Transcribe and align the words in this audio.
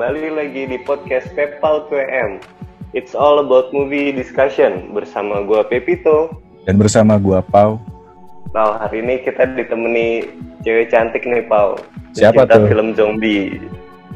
kembali 0.00 0.32
lagi 0.32 0.64
di 0.64 0.80
podcast 0.80 1.28
Pepal 1.36 1.84
2M. 1.92 2.40
It's 2.96 3.12
all 3.12 3.36
about 3.36 3.68
movie 3.76 4.16
discussion 4.16 4.96
bersama 4.96 5.44
gua 5.44 5.60
Pepito. 5.60 6.40
Dan 6.64 6.80
bersama 6.80 7.20
gua 7.20 7.44
Pau. 7.44 7.76
Pau, 8.48 8.80
hari 8.80 9.04
ini 9.04 9.20
kita 9.20 9.44
ditemani 9.52 10.24
cewek 10.64 10.88
cantik 10.88 11.20
nih 11.28 11.44
Pau. 11.44 11.76
Siapa 12.16 12.48
tuh? 12.48 12.64
film 12.64 12.96
zombie. 12.96 13.60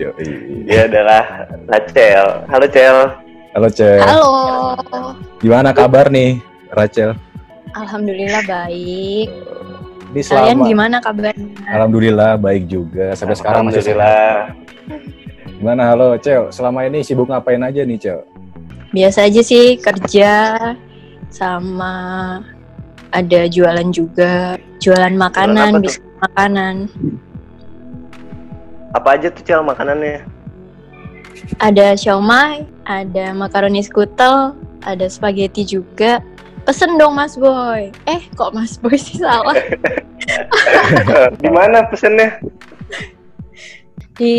Yoi. 0.00 0.64
Dia 0.64 0.88
adalah 0.88 1.52
Rachel. 1.68 2.48
Halo 2.48 2.64
Cel. 2.73 2.98
Halo 3.52 3.69
Cel. 3.69 4.01
Halo. 4.01 4.32
Gimana 5.45 5.77
kabar 5.77 6.09
nih 6.09 6.41
Rachel? 6.73 7.12
Alhamdulillah 7.77 8.41
baik. 8.48 9.28
Ini 10.16 10.20
Kalian 10.32 10.64
gimana 10.64 10.96
kabarnya? 11.05 11.45
Alhamdulillah 11.69 12.41
baik 12.41 12.73
juga. 12.73 13.12
Sampai 13.12 13.37
sekarang 13.37 13.69
masih 13.69 13.84
sehat. 13.84 14.64
Gimana 15.64 15.96
halo 15.96 16.12
Cel? 16.20 16.52
Selama 16.52 16.84
ini 16.84 17.00
sibuk 17.00 17.24
ngapain 17.32 17.64
aja 17.64 17.88
nih 17.88 17.96
Cel? 17.96 18.20
Biasa 18.92 19.24
aja 19.24 19.41
sih 19.41 19.80
kerja 19.80 20.60
sama 21.32 21.95
ada 23.09 23.48
jualan 23.48 23.88
juga, 23.88 24.60
jualan 24.77 25.16
makanan, 25.16 25.80
bisnis 25.80 26.05
makanan. 26.20 26.92
Apa 28.92 29.16
aja 29.16 29.32
tuh 29.32 29.41
Cel 29.41 29.64
makanannya? 29.64 30.28
Ada 31.56 31.96
siomay, 31.96 32.69
ada 32.84 33.33
makaroni 33.33 33.80
skutel, 33.80 34.52
ada 34.84 35.08
spaghetti 35.08 35.64
juga. 35.64 36.20
Pesen 36.69 37.00
dong 37.00 37.16
Mas 37.16 37.41
Boy. 37.41 37.88
Eh, 38.05 38.20
kok 38.36 38.52
Mas 38.52 38.77
Boy 38.77 39.00
sih 39.00 39.16
salah? 39.16 39.56
Di 41.41 41.48
mana 41.48 41.89
pesennya? 41.89 42.36
Di 44.12 44.36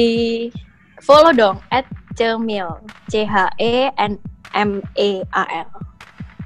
follow 1.02 1.32
dong 1.36 1.58
at 1.72 1.84
Cemil. 2.16 2.80
C 3.12 3.28
H 3.28 3.52
E 3.60 3.92
N 4.00 4.16
M 4.56 4.80
E 4.96 5.24
A 5.36 5.44
L. 5.68 5.72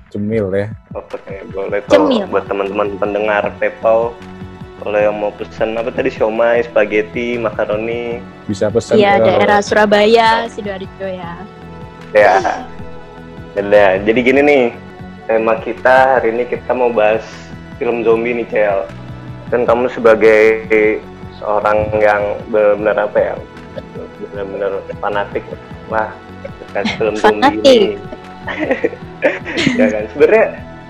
Cemil 0.09 0.49
ya. 0.57 0.67
Oke, 0.97 1.45
boleh 1.53 1.79
tuh 1.85 2.01
Cemil. 2.01 2.25
buat 2.29 2.49
teman-teman 2.49 2.97
pendengar 2.97 3.45
Pepau. 3.61 4.17
Kalau 4.79 4.95
yang 4.95 5.19
mau 5.19 5.29
pesen 5.35 5.75
apa 5.75 5.91
tadi 5.91 6.07
siomay, 6.07 6.63
spaghetti, 6.63 7.35
makaroni, 7.35 8.23
Bisa 8.47 8.71
pesan 8.71 8.95
Iya, 8.95 9.19
ke 9.19 9.27
daerah 9.27 9.59
Surabaya, 9.59 10.47
Sidoarjo 10.47 11.03
ya. 11.03 11.35
Ya. 12.15 12.39
Yaudah, 13.59 13.99
jadi 14.07 14.19
gini 14.23 14.41
nih. 14.41 14.65
Tema 15.27 15.59
kita 15.61 16.17
hari 16.17 16.31
ini 16.31 16.47
kita 16.47 16.71
mau 16.73 16.89
bahas 16.89 17.21
film 17.75 18.07
zombie 18.07 18.33
nih, 18.33 18.47
Cel. 18.49 18.87
Dan 19.51 19.67
kamu 19.67 19.91
sebagai 19.91 20.63
seorang 21.37 21.91
yang 21.99 22.39
benar-benar 22.47 23.03
apa 23.03 23.17
ya? 23.19 23.35
Benar-benar 24.19 24.71
fanatik. 24.99 25.43
Wah, 25.87 26.11
dengan 26.69 26.85
film 26.99 27.15
zombie 27.17 27.59
ini. 27.63 27.77
ya 29.79 29.87
kan? 29.89 30.03
Sebenarnya 30.13 30.45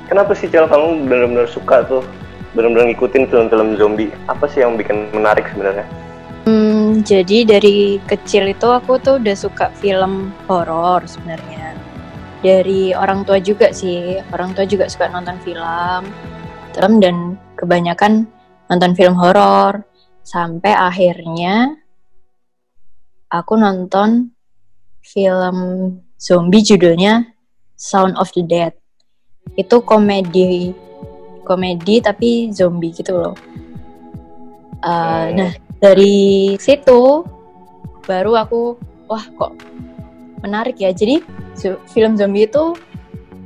kenapa 0.09 0.31
sih 0.37 0.47
Cel 0.51 0.67
kamu 0.67 1.07
benar-benar 1.07 1.47
suka 1.49 1.85
tuh 1.87 2.03
benar-benar 2.57 2.93
ngikutin 2.93 3.29
film-film 3.29 3.77
zombie? 3.77 4.11
Apa 4.27 4.49
sih 4.49 4.65
yang 4.65 4.75
bikin 4.75 5.09
menarik 5.13 5.45
sebenarnya? 5.53 5.85
Hmm, 6.49 7.05
jadi 7.05 7.45
dari 7.45 8.01
kecil 8.09 8.49
itu 8.49 8.65
aku 8.65 8.97
tuh 8.97 9.21
udah 9.21 9.35
suka 9.37 9.69
film 9.77 10.33
horor 10.49 11.05
sebenarnya. 11.05 11.77
Dari 12.39 12.95
orang 12.95 13.27
tua 13.27 13.37
juga 13.43 13.69
sih, 13.75 14.17
orang 14.31 14.55
tua 14.55 14.63
juga 14.63 14.87
suka 14.87 15.11
nonton 15.11 15.35
film, 15.43 16.01
film 16.73 16.93
dan 17.03 17.35
kebanyakan 17.59 18.25
nonton 18.71 18.91
film 18.95 19.13
horor. 19.13 19.83
Sampai 20.23 20.71
akhirnya 20.73 21.78
aku 23.29 23.53
nonton 23.55 24.33
film 25.05 25.57
zombie 26.17 26.65
judulnya 26.65 27.29
Sound 27.79 28.19
of 28.19 28.33
the 28.35 28.43
Dead. 28.43 28.75
Itu 29.55 29.81
komedi, 29.85 30.75
komedi 31.47 32.03
tapi 32.03 32.51
zombie 32.51 32.91
gitu 32.91 33.15
loh. 33.15 33.35
Uh. 34.83 35.31
Nah 35.33 35.51
dari 35.79 36.53
situ 36.59 37.23
baru 38.03 38.35
aku 38.35 38.75
wah 39.07 39.23
kok 39.23 39.55
menarik 40.43 40.75
ya 40.79 40.91
jadi 40.91 41.23
film 41.87 42.19
zombie 42.19 42.47
itu 42.47 42.75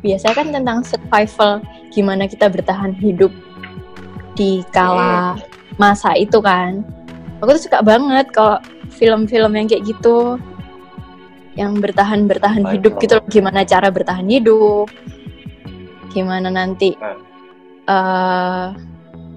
biasanya 0.02 0.36
kan 0.36 0.48
tentang 0.50 0.80
survival 0.82 1.62
gimana 1.94 2.26
kita 2.26 2.50
bertahan 2.50 2.94
hidup 2.98 3.30
di 4.34 4.66
kala 4.74 5.38
masa 5.78 6.18
itu 6.18 6.42
kan 6.42 6.82
aku 7.42 7.58
tuh 7.58 7.64
suka 7.70 7.80
banget 7.86 8.30
kalau 8.34 8.58
film-film 8.94 9.52
yang 9.54 9.66
kayak 9.66 9.84
gitu 9.84 10.38
yang 11.54 11.78
bertahan 11.78 12.26
bertahan 12.26 12.62
Survival. 12.62 12.76
hidup 12.80 12.94
gitu 12.98 13.16
loh. 13.18 13.26
gimana 13.30 13.60
cara 13.62 13.88
bertahan 13.90 14.26
hidup 14.26 14.88
gimana 16.10 16.50
nanti 16.50 16.94
Nah. 16.96 17.18
eh, 17.86 18.68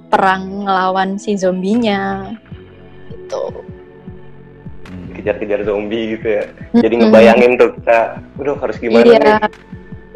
perang 0.07 0.65
ngelawan 0.65 1.17
si 1.17 1.35
zombinya 1.35 2.31
gitu 3.11 3.65
Kejar-kejar 5.17 5.65
zombie 5.65 6.15
gitu 6.15 6.29
ya. 6.29 6.45
Jadi 6.77 6.95
Mm-mm. 6.95 7.09
ngebayangin 7.11 7.53
tuh 7.57 7.69
kita, 7.75 8.01
aduh 8.37 8.57
harus 8.61 8.77
gimana 8.79 9.03
iya 9.03 9.19
nih? 9.19 9.39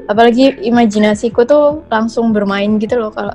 apalagi 0.07 0.45
imajinasiku 0.61 1.43
tuh 1.43 1.65
langsung 1.89 2.31
bermain 2.31 2.77
gitu 2.77 2.95
loh 2.95 3.11
kalau 3.11 3.35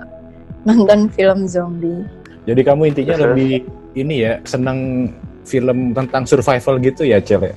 nonton 0.63 1.07
film 1.09 1.43
zombie 1.45 2.05
Jadi 2.45 2.61
kamu 2.61 2.93
intinya 2.93 3.15
Terus? 3.17 3.23
lebih 3.33 3.51
ini 3.93 4.15
ya 4.21 4.33
senang 4.45 5.09
film 5.45 5.93
tentang 5.93 6.25
survival 6.25 6.81
gitu 6.81 7.05
ya 7.05 7.21
Cel 7.21 7.53
ya? 7.53 7.55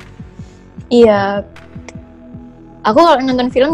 iya 0.89 1.21
aku 2.85 2.99
kalau 3.01 3.21
nonton 3.21 3.49
film 3.51 3.73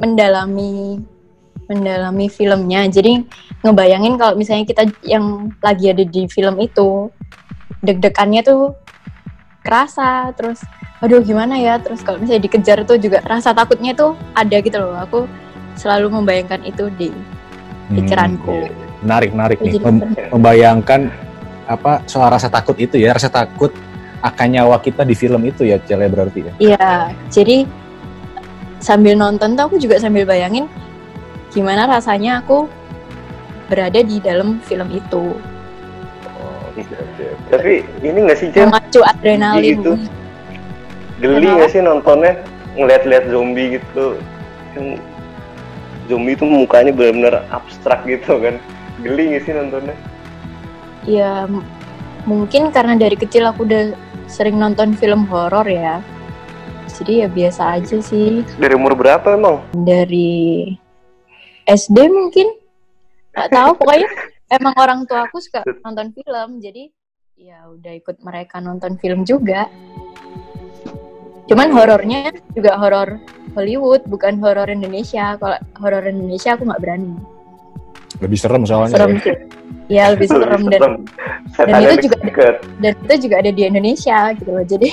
mendalami 0.00 1.00
mendalami 1.68 2.26
filmnya 2.28 2.88
jadi 2.88 3.20
ngebayangin 3.64 4.16
kalau 4.16 4.34
misalnya 4.34 4.64
kita 4.64 4.88
yang 5.04 5.52
lagi 5.60 5.92
ada 5.92 6.04
di 6.04 6.24
film 6.28 6.56
itu 6.60 7.12
deg-degannya 7.84 8.40
tuh 8.44 8.72
kerasa 9.60 10.32
terus 10.36 10.64
aduh 11.00 11.20
gimana 11.24 11.56
ya 11.56 11.80
terus 11.80 12.04
kalau 12.04 12.20
misalnya 12.20 12.44
dikejar 12.44 12.84
tuh 12.84 13.00
juga 13.00 13.24
rasa 13.24 13.52
takutnya 13.56 13.96
tuh 13.96 14.16
ada 14.36 14.56
gitu 14.60 14.76
loh 14.80 14.96
aku 15.00 15.24
selalu 15.76 16.12
membayangkan 16.12 16.60
itu 16.64 16.92
di 16.96 17.08
pikiranku 17.92 18.68
Hmm. 19.00 19.08
Menarik, 19.08 19.32
menarik 19.32 19.58
nih. 19.64 19.80
Mem- 19.80 20.12
membayangkan 20.36 21.08
apa 21.70 22.02
soal 22.10 22.34
rasa 22.34 22.50
takut 22.50 22.74
itu 22.82 22.98
ya, 22.98 23.14
rasa 23.14 23.30
takut 23.30 23.70
akan 24.26 24.48
nyawa 24.50 24.82
kita 24.82 25.06
di 25.06 25.14
film 25.14 25.46
itu 25.46 25.62
ya 25.62 25.78
Cel 25.86 26.02
ya 26.02 26.10
berarti 26.10 26.40
ya. 26.42 26.52
Iya, 26.58 26.90
jadi 27.30 27.62
sambil 28.82 29.14
nonton 29.14 29.54
tuh 29.54 29.70
aku 29.70 29.76
juga 29.78 30.02
sambil 30.02 30.26
bayangin 30.26 30.66
gimana 31.54 31.86
rasanya 31.86 32.42
aku 32.42 32.66
berada 33.70 34.02
di 34.02 34.18
dalam 34.18 34.58
film 34.66 34.90
itu. 34.90 35.38
Tapi 37.50 37.86
ini 38.02 38.18
nggak 38.26 38.38
sih 38.38 38.50
Cel? 38.50 38.66
Memacu 38.66 39.00
adrenalin. 39.06 39.78
Gitu. 39.78 39.92
Geli 41.22 41.46
nggak 41.46 41.70
sih 41.70 41.80
nontonnya 41.86 42.34
ngeliat-lihat 42.74 43.30
zombie 43.30 43.78
gitu? 43.78 44.18
Kan 44.74 44.98
zombie 46.10 46.34
itu 46.34 46.42
mukanya 46.42 46.90
benar-benar 46.90 47.46
abstrak 47.54 48.02
gitu 48.10 48.42
kan? 48.42 48.58
Geli 49.06 49.38
nggak 49.38 49.42
sih 49.46 49.54
nontonnya? 49.54 49.94
Ya 51.08 51.48
mungkin 52.28 52.68
karena 52.74 52.96
dari 52.96 53.16
kecil 53.16 53.48
aku 53.48 53.64
udah 53.64 53.96
sering 54.28 54.60
nonton 54.60 54.92
film 54.96 55.24
horor 55.26 55.64
ya. 55.66 56.04
Jadi 57.00 57.24
ya 57.24 57.28
biasa 57.32 57.80
aja 57.80 57.96
sih. 58.04 58.44
Dari 58.60 58.76
umur 58.76 58.92
berapa 58.92 59.32
emang? 59.32 59.64
Dari 59.72 60.68
SD 61.64 61.96
mungkin. 62.12 62.52
Gak 63.30 63.48
tahu 63.54 63.70
pokoknya 63.78 64.08
emang 64.52 64.74
orang 64.76 65.00
tua 65.08 65.24
aku 65.24 65.40
suka 65.40 65.64
nonton 65.86 66.12
film. 66.12 66.60
Jadi 66.60 66.92
ya 67.40 67.72
udah 67.72 67.92
ikut 67.96 68.20
mereka 68.20 68.60
nonton 68.60 69.00
film 69.00 69.24
juga. 69.24 69.70
Cuman 71.48 71.72
horornya 71.74 72.30
juga 72.54 72.78
horor 72.78 73.18
Hollywood, 73.58 74.06
bukan 74.06 74.38
horor 74.38 74.70
Indonesia. 74.70 75.34
Kalau 75.40 75.58
horor 75.82 76.04
Indonesia 76.06 76.54
aku 76.54 76.68
nggak 76.68 76.82
berani. 76.84 77.16
Lebih 78.20 78.38
serem 78.38 78.62
soalnya. 78.68 78.94
Serem 78.94 79.16
ya. 79.16 79.22
sih. 79.24 79.34
Ya 79.34 79.79
lebih 79.90 80.26
serem 80.26 80.62
dan 80.68 81.02
Setan 81.50 81.82
itu 81.82 82.06
juga- 82.06 82.20
deket. 82.22 82.54
dan 82.78 82.92
itu 83.00 83.14
juga 83.26 83.34
ada 83.38 83.50
di 83.50 83.62
Indonesia 83.64 84.18
gitu 84.32 84.50
loh. 84.50 84.62
Jadi 84.62 84.88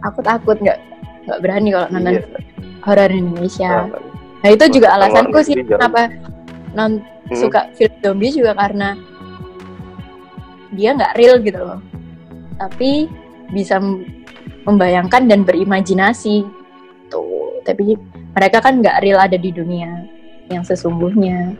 aku 0.00 0.18
takut 0.20 0.56
nggak 0.56 0.78
nggak 1.26 1.38
berani 1.40 1.68
kalau 1.70 1.86
nonton 1.90 2.12
Iya. 2.14 2.24
horor 2.80 3.10
Indonesia. 3.10 3.70
Nah, 3.86 4.00
Nah 4.40 4.48
itu 4.48 4.64
juga 4.72 4.88
alasanku 4.96 5.38
sih 5.42 5.52
kenapa 5.60 6.08
non 6.72 7.04
Hmm. 7.28 7.36
suka 7.36 7.68
film 7.74 7.92
zombie 8.00 8.32
juga 8.32 8.56
karena 8.56 8.96
dia 10.72 10.90
nggak 10.92 11.14
real 11.14 11.36
gitu 11.38 11.58
loh. 11.58 11.80
Tapi 12.56 13.06
bisa 13.50 13.76
membayangkan 14.64 15.26
dan 15.26 15.42
berimajinasi 15.42 16.46
tuh. 17.08 17.60
Tapi 17.62 17.94
mereka 18.32 18.58
kan 18.60 18.80
nggak 18.80 18.98
real 19.00 19.18
ada 19.18 19.34
di 19.34 19.50
dunia 19.50 20.08
yang 20.48 20.62
sesungguhnya. 20.62 21.54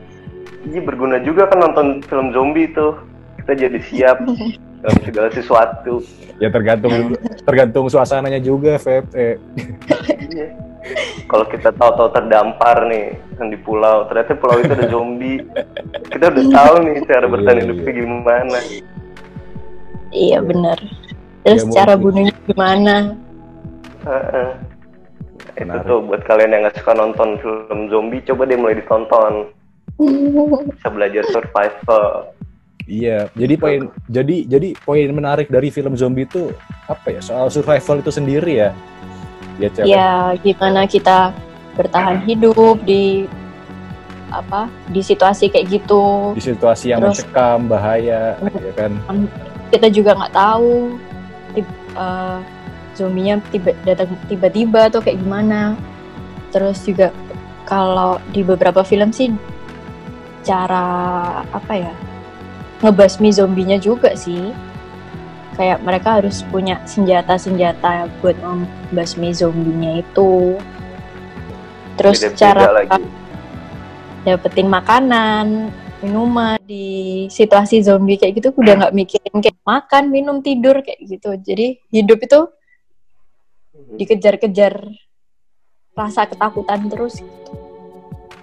Iya 0.62 0.81
berguna 0.81 1.17
juga 1.19 1.47
kan 1.47 1.59
nonton 1.61 1.87
film 2.05 2.31
zombie 2.31 2.67
itu. 2.67 2.93
Kita 3.39 3.53
jadi 3.55 3.79
siap 3.81 4.19
dalam 4.83 4.99
segala 5.03 5.29
sesuatu. 5.31 6.05
Ya 6.37 6.49
tergantung 6.49 7.17
tergantung 7.43 7.87
suasananya 7.87 8.39
juga, 8.39 8.77
Feb. 8.77 9.05
Eh, 9.12 9.37
Iya. 10.31 10.47
Kalau 11.27 11.45
kita 11.45 11.69
tahu-tahu 11.71 12.09
terdampar 12.11 12.87
nih 12.87 13.12
kan 13.37 13.49
di 13.49 13.59
pulau, 13.59 14.07
ternyata 14.07 14.33
pulau 14.35 14.57
itu 14.59 14.71
ada 14.71 14.89
zombie. 14.89 15.45
Kita 16.09 16.31
udah 16.31 16.47
tahu 16.49 16.75
nih 16.81 16.95
cara 17.05 17.27
bertahan 17.27 17.57
Iya, 17.57 17.65
hidupnya 17.67 17.93
gimana. 17.95 18.59
Iya 20.11 20.39
benar. 20.41 20.79
Terus 21.43 21.62
Ya, 21.62 21.73
cara 21.75 21.93
mungkin. 21.95 22.05
bunuhnya 22.25 22.35
gimana? 22.45 22.95
Heeh. 24.03 24.49
Itu 25.53 25.62
Menarik. 25.67 25.85
tuh 25.85 25.99
buat 26.01 26.23
kalian 26.25 26.51
yang 26.51 26.62
nggak 26.65 26.77
suka 26.79 26.93
nonton 26.95 27.29
film 27.39 27.81
zombie, 27.89 28.25
coba 28.25 28.43
deh 28.45 28.57
mulai 28.57 28.79
ditonton. 28.79 29.35
Bisa 30.70 30.88
belajar 30.88 31.25
survival. 31.29 32.32
iya, 32.91 33.31
jadi 33.38 33.55
poin 33.55 33.87
jadi 34.11 34.37
jadi 34.50 34.75
poin 34.82 35.06
menarik 35.14 35.47
dari 35.47 35.70
film 35.70 35.94
zombie 35.94 36.26
itu 36.26 36.50
apa 36.91 37.14
ya? 37.14 37.20
Soal 37.23 37.47
survival 37.47 38.02
itu 38.02 38.11
sendiri 38.11 38.67
ya. 38.67 38.70
Ya. 39.61 39.70
Ya 39.85 40.11
gimana 40.41 40.88
kita 40.88 41.31
bertahan 41.76 42.25
hidup 42.25 42.81
di 42.82 43.29
apa 44.32 44.67
di 44.91 45.05
situasi 45.05 45.52
kayak 45.52 45.70
gitu. 45.70 46.32
Di 46.35 46.43
situasi 46.43 46.91
yang 46.91 47.05
Terus- 47.05 47.23
mencekam, 47.23 47.58
bahaya, 47.69 48.35
ya 48.41 48.73
kan? 48.75 48.93
Kita 49.70 49.87
juga 49.93 50.17
nggak 50.19 50.35
tahu 50.35 50.99
tib- 51.55 51.82
eh, 51.94 52.38
zombinya 52.99 53.38
tiba 53.55 53.70
datang 53.87 54.11
tiba-tiba 54.26 54.91
atau 54.91 54.99
kayak 54.99 55.20
gimana. 55.23 55.79
Terus 56.50 56.82
juga 56.82 57.14
kalau 57.69 58.19
di 58.35 58.43
beberapa 58.43 58.82
film 58.82 59.14
sih 59.14 59.31
cara 60.40 60.87
apa 61.52 61.72
ya 61.76 61.92
ngebasmi 62.81 63.28
zombinya 63.32 63.76
juga 63.76 64.16
sih. 64.16 64.52
Kayak 65.60 65.84
mereka 65.84 66.08
harus 66.22 66.40
punya 66.48 66.81
senjata-senjata 66.88 68.08
buat 68.25 68.37
membasmi 68.40 69.28
zombinya 69.37 70.00
itu. 70.00 70.56
Terus 72.00 72.25
Beda-beda 72.25 72.40
cara 72.40 72.64
lagi. 72.72 73.02
dapetin 74.25 74.69
makanan 74.72 75.69
minuman. 76.00 76.56
Di 76.64 77.28
situasi 77.28 77.84
zombie 77.84 78.16
kayak 78.16 78.40
gitu 78.40 78.48
udah 78.56 78.72
nggak 78.81 78.96
mikirin 78.96 79.37
kayak 79.44 79.60
makan 79.60 80.08
minum 80.08 80.40
tidur 80.40 80.81
kayak 80.81 81.00
gitu. 81.04 81.37
Jadi 81.37 81.76
hidup 81.92 82.25
itu 82.25 82.40
dikejar-kejar 84.00 84.88
rasa 85.92 86.25
ketakutan 86.25 86.88
terus 86.88 87.20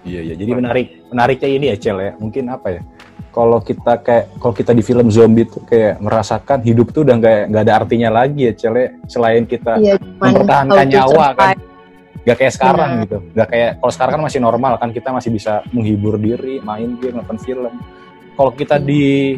Iya, 0.08 0.22
iya. 0.24 0.36
Jadi 0.40 0.52
menarik 0.56 0.88
menariknya 1.12 1.50
ini 1.52 1.66
ya, 1.72 1.76
Cel 1.76 1.98
ya. 2.00 2.12
Mungkin 2.16 2.44
apa 2.48 2.68
ya? 2.72 2.82
Kalau 3.36 3.60
kita 3.62 4.02
kayak 4.02 4.26
kalau 4.42 4.54
kita 4.56 4.72
di 4.74 4.82
film 4.82 5.14
zombie 5.14 5.46
tuh 5.46 5.62
kayak 5.68 6.02
merasakan 6.02 6.66
hidup 6.66 6.90
tuh 6.90 7.06
udah 7.06 7.16
nggak 7.22 7.54
nggak 7.54 7.64
ada 7.68 7.74
artinya 7.84 8.10
lagi 8.10 8.50
ya, 8.50 8.54
Cel 8.56 8.76
ya. 8.80 8.88
Selain 9.06 9.44
kita 9.46 9.78
Iya, 9.78 10.00
mempertahankan 10.00 10.86
nyawa 10.88 11.28
kan. 11.36 11.56
Gak 12.28 12.38
kayak 12.44 12.54
sekarang 12.60 12.90
Iya. 12.92 13.02
gitu. 13.08 13.18
Gak 13.40 13.48
kayak 13.56 13.72
kalau 13.80 13.94
sekarang 13.96 14.14
kan 14.20 14.24
masih 14.28 14.40
normal 14.44 14.74
kan 14.76 14.90
kita 14.92 15.10
masih 15.16 15.32
bisa 15.32 15.64
menghibur 15.72 16.20
diri, 16.20 16.60
main 16.60 17.00
game, 17.00 17.16
nonton 17.24 17.40
film. 17.40 17.72
Kalau 18.36 18.52
kita 18.52 18.76
di 18.84 19.38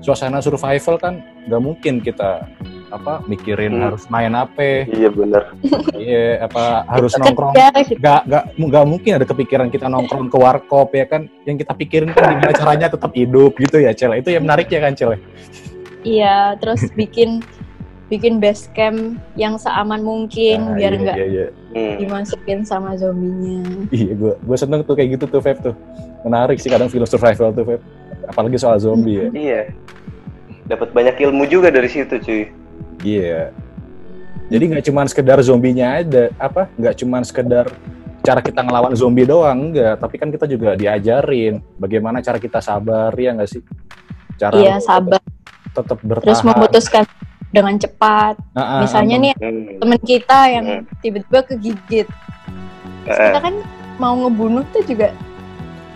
suasana 0.00 0.40
survival 0.40 0.96
kan 0.96 1.20
nggak 1.44 1.60
mungkin 1.60 2.00
kita 2.00 2.48
apa 2.90 3.22
mikirin 3.24 3.70
Hmm. 3.72 3.84
harus 3.86 4.02
main 4.06 4.32
apa, 4.32 4.84
Iya 4.84 5.08
benar. 5.08 5.54
iya 5.94 6.42
apa 6.42 6.82
harus 6.86 7.14
nongkrong 7.14 7.54
nggak 7.96 8.20
nggak 8.26 8.44
nggak 8.58 8.84
mungkin 8.84 9.12
ada 9.14 9.24
kepikiran 9.24 9.68
kita 9.68 9.86
nongkrong 9.86 10.26
ke 10.26 10.36
warkop 10.36 10.90
ya 10.90 11.06
kan 11.06 11.30
yang 11.42 11.54
kita 11.54 11.70
pikirin 11.72 12.10
kan 12.10 12.34
gimana 12.34 12.50
caranya 12.52 12.86
tetap 12.88 13.10
hidup 13.12 13.54
gitu 13.56 13.78
ya 13.78 13.90
Cel 13.90 14.14
itu 14.14 14.28
yang 14.28 14.42
menarik 14.42 14.66
ya 14.66 14.80
kan 14.80 14.92
Cel 14.92 15.16
Iya, 16.00 16.56
terus 16.56 16.88
bikin 16.90 17.44
bikin 18.08 18.40
base 18.40 18.66
camp 18.72 18.98
yang 19.34 19.54
seaman 19.54 20.00
mungkin 20.00 20.58
Nah, 20.64 20.74
biar 20.74 20.90
iya, 20.90 21.00
nggak 21.00 21.16
iya, 21.16 21.26
iya. 21.28 21.46
Hmm. 21.70 21.96
dimasukin 22.02 22.58
sama 22.64 22.98
zombinya. 22.98 23.86
iya 23.90 24.12
gue 24.12 24.34
gue 24.34 24.56
seneng 24.58 24.82
tuh 24.82 24.98
kayak 24.98 25.14
gitu 25.14 25.30
tuh 25.30 25.38
Feb 25.38 25.62
tuh 25.62 25.74
menarik 26.20 26.58
sih 26.58 26.66
kadang 26.66 26.88
film 26.88 27.06
survival 27.06 27.54
tuh 27.54 27.62
Feb 27.64 27.80
apalagi 28.26 28.58
soal 28.58 28.76
zombie 28.76 29.14
ya 29.16 29.26
Iya. 29.30 29.62
Dapat 30.66 30.90
banyak 30.90 31.18
ilmu 31.20 31.46
juga 31.46 31.66
dari 31.66 31.86
situ, 31.86 32.14
cuy. 32.16 32.46
Iya 33.00 33.50
jadi 34.46 34.64
nggak 34.66 34.84
cuman 34.86 35.06
sekedar 35.06 35.38
zombinya 35.40 35.98
ada 35.98 36.30
apa 36.36 36.68
nggak 36.74 36.94
cuman 36.96 37.22
sekedar 37.22 37.66
cara 38.20 38.40
kita 38.40 38.60
ngelawan 38.60 38.92
zombie 38.92 39.24
doang 39.24 39.72
enggak 39.72 39.96
tapi 39.96 40.14
kan 40.16 40.28
kita 40.28 40.44
juga 40.44 40.74
diajarin 40.74 41.62
bagaimana 41.76 42.20
cara 42.20 42.36
kita 42.36 42.60
sabar 42.60 43.14
ya 43.14 43.32
nggak 43.32 43.48
sih 43.48 43.62
cara 44.36 44.54
Iya, 44.56 44.74
sabar. 44.78 45.20
tetap 45.70 46.00
bertahan 46.00 46.26
Terus 46.26 46.42
memutuskan 46.42 47.04
dengan 47.50 47.74
cepat. 47.76 48.34
Ah, 48.52 48.58
ah, 48.58 48.80
Misalnya 48.82 49.16
ah, 49.16 49.22
nih 49.22 49.32
Hmm. 49.36 49.78
teman 49.78 50.00
kita 50.00 50.38
yang 50.48 50.66
Hmm. 50.66 50.82
tiba-tiba 50.98 51.40
kegigit. 51.44 52.08
Terus 53.04 53.18
kita 53.20 53.38
kan 53.38 53.54
mau 53.96 54.18
ngebunuh 54.18 54.64
tuh 54.70 54.82
juga 54.82 55.14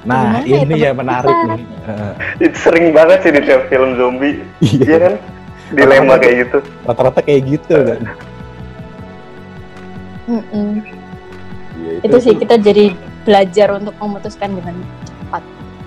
Nah, 0.05 0.45
ya, 0.45 0.61
ini 0.61 0.77
ya 0.79 0.93
teman 0.93 1.09
menarik 1.09 1.33
kita? 1.33 1.55
nih. 1.57 1.67
Heeh. 1.85 2.13
itu 2.45 2.57
sering 2.61 2.87
banget 2.93 3.19
sih 3.19 3.33
di 3.33 3.41
tiap 3.43 3.63
film 3.67 3.91
zombie. 3.97 4.37
Iya 4.61 4.85
Iya, 4.85 4.97
kan? 5.01 5.15
Dilema 5.72 6.20
kayak 6.20 6.34
gitu. 6.49 6.58
rata-rata 6.84 7.20
kayak 7.25 7.40
gitu 7.49 7.76
kan. 7.81 8.00
mm-mm. 10.28 10.70
Iya, 11.75 11.93
itu 12.05 12.16
sih 12.20 12.34
kita 12.37 12.55
jadi 12.61 12.93
belajar 13.25 13.76
untuk 13.76 13.96
memutuskan 13.99 14.52
dengan 14.56 14.76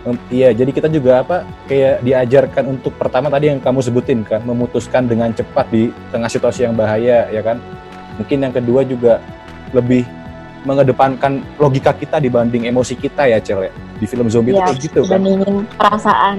Em, 0.08 0.16
Iya, 0.32 0.56
jadi 0.56 0.72
kita 0.72 0.88
juga 0.88 1.20
apa 1.20 1.44
kayak 1.68 2.00
diajarkan 2.00 2.80
untuk 2.80 2.96
pertama 2.96 3.28
tadi 3.28 3.52
yang 3.52 3.60
kamu 3.60 3.84
sebutin 3.84 4.24
kan, 4.24 4.40
memutuskan 4.48 5.04
dengan 5.04 5.36
cepat 5.36 5.68
di 5.68 5.92
tengah 6.16 6.32
situasi 6.32 6.64
yang 6.64 6.80
bahaya, 6.80 7.28
ya 7.28 7.42
kan? 7.44 7.60
Mungkin 8.16 8.38
yang 8.40 8.54
kedua 8.56 8.88
juga 8.88 9.20
lebih 9.76 10.08
mengedepankan 10.64 11.44
logika 11.60 11.92
kita 11.92 12.24
dibanding 12.24 12.72
emosi 12.72 12.96
kita 12.96 13.28
ya, 13.28 13.44
Cel 13.44 13.68
ya. 13.68 13.72
Di 14.00 14.06
film 14.08 14.32
zombie 14.32 14.56
itu 14.56 14.64
ya 14.64 14.68
kayak 14.72 14.80
gitu 14.80 15.00
kan. 15.04 15.20
dibandingin 15.20 15.68
perasaan. 15.76 16.38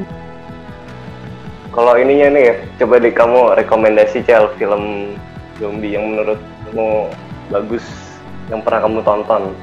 Kalau 1.78 1.94
ininya 1.94 2.34
nih 2.34 2.42
ya, 2.42 2.54
coba 2.82 2.98
deh 2.98 3.14
kamu 3.14 3.54
rekomendasi 3.54 4.26
Cel 4.26 4.50
film 4.58 5.14
zombie 5.62 5.94
yang 5.94 6.10
menurutmu 6.10 7.06
bagus 7.54 7.86
yang 8.50 8.66
pernah 8.66 8.82
kamu 8.82 8.98
tonton. 9.06 9.54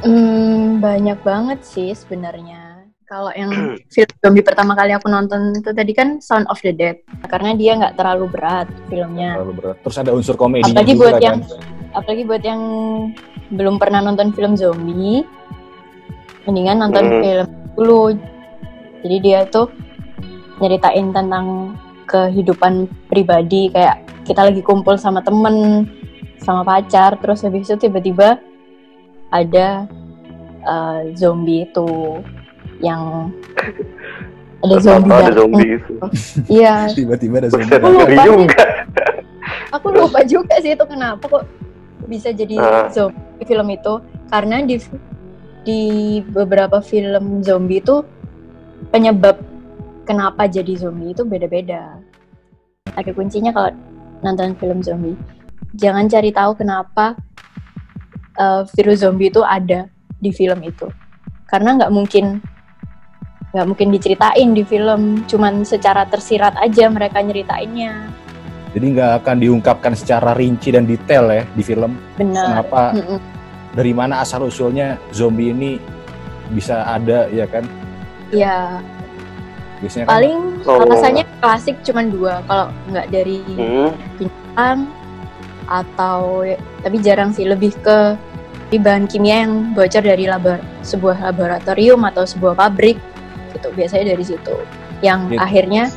Hmm, 0.00 0.80
banyak 0.80 1.20
banget 1.20 1.60
sih 1.60 1.92
sebenarnya. 1.92 2.88
Kalau 3.04 3.28
yang 3.36 3.52
film 3.92 4.08
zombie 4.24 4.40
pertama 4.40 4.72
kali 4.72 4.96
aku 4.96 5.04
nonton 5.12 5.52
itu 5.52 5.68
tadi 5.76 5.92
kan 5.92 6.16
Sound 6.24 6.48
of 6.48 6.64
the 6.64 6.72
Dead, 6.72 6.96
karena 7.28 7.52
dia 7.52 7.76
nggak 7.76 8.00
terlalu 8.00 8.32
berat 8.32 8.72
filmnya. 8.88 9.36
Terlalu 9.36 9.52
berat. 9.60 9.76
Terus 9.84 9.96
ada 10.00 10.10
unsur 10.16 10.40
komedinya 10.40 10.80
Apalagi 10.80 10.92
juga 10.96 11.02
buat 11.04 11.12
kan. 11.12 11.24
yang 11.28 11.36
apalagi 11.92 12.22
buat 12.24 12.40
yang 12.40 12.62
belum 13.52 13.76
pernah 13.76 14.00
nonton 14.00 14.32
film 14.32 14.56
zombie, 14.56 15.28
mendingan 16.48 16.80
nonton 16.80 17.04
Hmm. 17.04 17.20
film 17.20 17.48
dulu. 17.76 18.02
Jadi 19.04 19.16
dia 19.20 19.44
tuh 19.44 19.68
nyeritain 20.58 21.12
tentang 21.12 21.76
kehidupan 22.06 22.86
pribadi 23.06 23.68
kayak 23.68 24.00
kita 24.22 24.46
lagi 24.46 24.62
kumpul 24.62 24.94
sama 24.96 25.20
temen, 25.20 25.86
sama 26.38 26.62
pacar, 26.62 27.18
terus 27.18 27.42
habis 27.42 27.66
itu 27.66 27.76
tiba-tiba 27.78 28.38
ada 29.28 29.86
uh, 30.62 31.02
zombie 31.14 31.66
itu 31.66 32.20
yang 32.78 33.30
ada 34.62 34.76
zombie 34.78 35.12
ada 35.14 35.32
zombie 35.34 35.70
itu. 35.78 35.94
Iya, 36.58 36.90
Tiba-tiba 36.90 37.34
ada 37.42 37.48
zombie. 37.50 37.70
Aku 37.76 37.88
lupa 37.90 38.16
juga. 38.24 38.64
aku 39.70 39.86
lupa 39.92 40.20
juga 40.24 40.54
sih 40.58 40.72
itu 40.74 40.84
kenapa 40.86 41.24
kok 41.26 41.44
bisa 42.06 42.30
jadi 42.30 42.54
Ah. 42.58 42.86
zombie 42.90 43.18
di 43.36 43.44
film 43.44 43.68
itu 43.68 43.94
karena 44.26 44.62
di 44.62 44.76
di 45.62 45.80
beberapa 46.24 46.78
film 46.78 47.42
zombie 47.42 47.82
itu 47.82 48.02
penyebab 48.90 49.38
kenapa 50.06 50.46
jadi 50.46 50.78
zombie 50.78 51.10
itu 51.10 51.26
beda-beda. 51.26 51.98
Ada 52.94 53.10
kuncinya 53.10 53.50
kalau 53.50 53.74
nonton 54.22 54.54
film 54.56 54.80
zombie. 54.80 55.18
Jangan 55.74 56.06
cari 56.06 56.30
tahu 56.30 56.54
kenapa 56.56 57.18
uh, 58.38 58.62
virus 58.78 59.02
zombie 59.02 59.28
itu 59.28 59.42
ada 59.42 59.90
di 60.22 60.30
film 60.30 60.62
itu. 60.62 60.86
Karena 61.50 61.74
nggak 61.76 61.92
mungkin 61.92 62.38
nggak 63.52 63.66
mungkin 63.66 63.88
diceritain 63.90 64.54
di 64.54 64.62
film. 64.62 65.26
Cuman 65.26 65.66
secara 65.66 66.06
tersirat 66.06 66.54
aja 66.56 66.86
mereka 66.88 67.20
nyeritainnya. 67.20 68.08
Jadi 68.72 68.86
nggak 68.92 69.12
akan 69.24 69.36
diungkapkan 69.40 69.92
secara 69.98 70.36
rinci 70.36 70.70
dan 70.70 70.86
detail 70.86 71.32
ya 71.32 71.44
di 71.52 71.62
film. 71.66 71.98
benar. 72.14 72.62
Kenapa 72.62 72.82
Mm-mm. 72.94 73.18
dari 73.74 73.92
mana 73.92 74.20
asal 74.22 74.46
usulnya 74.46 75.00
zombie 75.10 75.50
ini 75.50 75.80
bisa 76.52 76.86
ada 76.86 77.26
ya 77.32 77.48
kan? 77.48 77.64
Ya, 78.34 78.82
Biasanya 79.86 80.04
kan 80.04 80.12
paling 80.12 80.38
Oh. 80.66 80.82
alasannya 80.82 81.24
klasik 81.38 81.76
cuman 81.86 82.10
dua. 82.10 82.42
Kalau 82.44 82.66
nggak 82.90 83.06
dari 83.08 83.38
Hmm. 83.54 83.90
binatang 84.18 84.78
atau 85.66 86.42
tapi 86.82 86.96
jarang 86.98 87.30
sih 87.30 87.42
lebih 87.42 87.74
ke 87.80 88.14
di 88.66 88.78
bahan 88.78 89.06
kimia 89.06 89.46
yang 89.46 89.74
bocor 89.74 90.02
dari 90.02 90.26
labor 90.26 90.58
sebuah 90.82 91.22
laboratorium 91.22 92.02
atau 92.02 92.26
sebuah 92.26 92.54
pabrik 92.56 92.98
gitu 93.50 93.70
biasanya 93.72 94.14
dari 94.14 94.26
situ 94.26 94.54
yang 95.02 95.26
Gitu. 95.26 95.38
akhirnya 95.38 95.90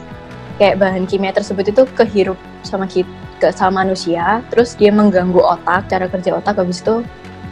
kayak 0.58 0.78
bahan 0.78 1.06
kimia 1.06 1.34
tersebut 1.34 1.66
itu 1.66 1.86
kehirup 1.94 2.38
sama 2.62 2.86
kita 2.86 3.10
ke 3.40 3.50
sama 3.50 3.82
manusia 3.82 4.44
terus 4.50 4.76
dia 4.76 4.92
mengganggu 4.92 5.40
otak 5.40 5.88
cara 5.88 6.06
kerja 6.06 6.36
otak 6.36 6.60
habis 6.60 6.84
itu 6.84 7.02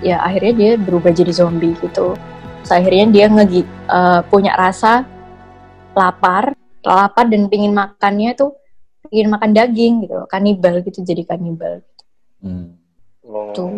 ya 0.04 0.20
akhirnya 0.20 0.54
dia 0.54 0.72
berubah 0.78 1.10
jadi 1.10 1.34
zombie 1.34 1.74
gitu 1.80 2.14
Terus 2.60 2.72
akhirnya 2.74 3.06
dia 3.08 3.26
ngegi 3.32 3.62
eh, 3.64 4.22
punya 4.28 4.52
rasa 4.54 5.08
lapar 5.98 6.54
lapar 6.86 7.26
dan 7.26 7.50
pingin 7.50 7.74
makannya 7.74 8.38
tuh 8.38 8.54
pingin 9.10 9.28
makan 9.28 9.52
daging 9.52 10.06
gitu 10.06 10.14
loh, 10.14 10.28
kanibal 10.30 10.80
gitu 10.86 11.02
jadi 11.02 11.26
kanibal 11.26 11.82
Hmm. 12.38 12.78
Oh. 13.26 13.50
Tuh. 13.50 13.74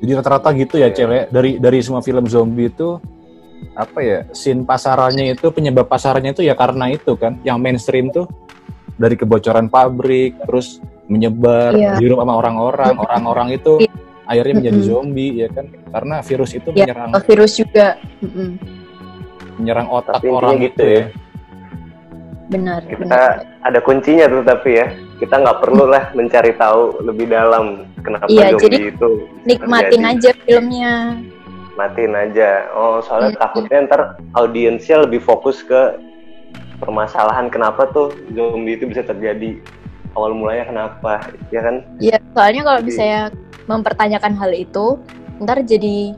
Jadi 0.00 0.10
rata-rata 0.16 0.56
gitu 0.56 0.80
ya, 0.80 0.88
Cel 0.88 1.12
ya. 1.12 1.22
Dari 1.28 1.60
dari 1.60 1.84
semua 1.84 2.00
film 2.00 2.24
zombie 2.24 2.72
itu 2.72 2.96
apa 3.76 4.00
ya? 4.00 4.18
Scene 4.32 4.64
pasarannya 4.64 5.36
itu 5.36 5.52
penyebab 5.52 5.84
pasarannya 5.84 6.32
itu 6.32 6.42
ya 6.42 6.56
karena 6.56 6.88
itu 6.88 7.12
kan. 7.14 7.36
Yang 7.44 7.58
mainstream 7.60 8.08
tuh 8.08 8.24
dari 8.96 9.20
kebocoran 9.20 9.68
pabrik 9.68 10.32
terus 10.48 10.80
menyebar 11.06 11.76
Iya. 11.76 12.00
dihirup 12.00 12.24
sama 12.24 12.40
orang-orang. 12.40 12.94
Orang-orang 13.04 13.48
itu 13.52 13.84
Iya. 13.84 13.92
akhirnya 14.24 14.54
menjadi 14.64 14.78
Mm-mm. 14.80 14.88
zombie 14.90 15.32
ya 15.44 15.48
kan. 15.52 15.66
Karena 15.92 16.16
virus 16.24 16.50
itu 16.56 16.68
Ya, 16.72 16.88
menyerang 16.88 17.10
virus 17.20 17.52
juga 17.60 17.86
Mm-mm. 18.24 18.48
Menyerang 19.62 19.88
otak 19.88 20.18
Tapi 20.18 20.28
orang 20.28 20.58
gitu 20.58 20.82
ya. 20.82 20.92
ya. 20.92 21.04
benar 22.50 22.80
Kita 22.84 22.98
benar 23.00 23.30
ada 23.62 23.78
kuncinya 23.80 24.26
tuh 24.28 24.42
tapi 24.42 24.70
ya. 24.76 24.86
Kita 25.16 25.38
nggak 25.38 25.58
perlu 25.62 25.86
lah 25.86 26.10
mencari 26.12 26.50
tahu 26.58 26.98
lebih 27.06 27.30
dalam 27.30 27.86
kenapa 28.02 28.26
Iya, 28.26 28.52
zombie 28.52 28.62
jadi 28.66 28.78
itu 28.90 29.10
nikmatin 29.46 30.02
terjadi. 30.02 30.10
aja 30.18 30.30
filmnya 30.42 30.94
matiin 31.72 32.12
aja. 32.12 32.68
Oh, 32.76 33.00
soalnya 33.00 33.32
Hmm. 33.32 33.40
takutnya 33.40 33.78
ntar 33.86 34.00
audiensnya 34.36 35.06
lebih 35.06 35.24
fokus 35.24 35.64
ke 35.64 35.96
permasalahan 36.76 37.48
kenapa 37.48 37.88
tuh 37.88 38.10
zombie 38.34 38.76
itu 38.76 38.90
bisa 38.90 39.00
terjadi. 39.00 39.56
Awal 40.12 40.36
mulanya 40.36 40.68
kenapa, 40.68 41.24
ya 41.48 41.64
kan? 41.64 41.80
Ya, 41.96 42.20
soalnya 42.36 42.68
kalau 42.68 42.80
misalnya 42.84 43.22
mempertanyakan 43.64 44.36
hal 44.36 44.52
itu, 44.52 45.00
ntar 45.40 45.64
jadi 45.64 46.12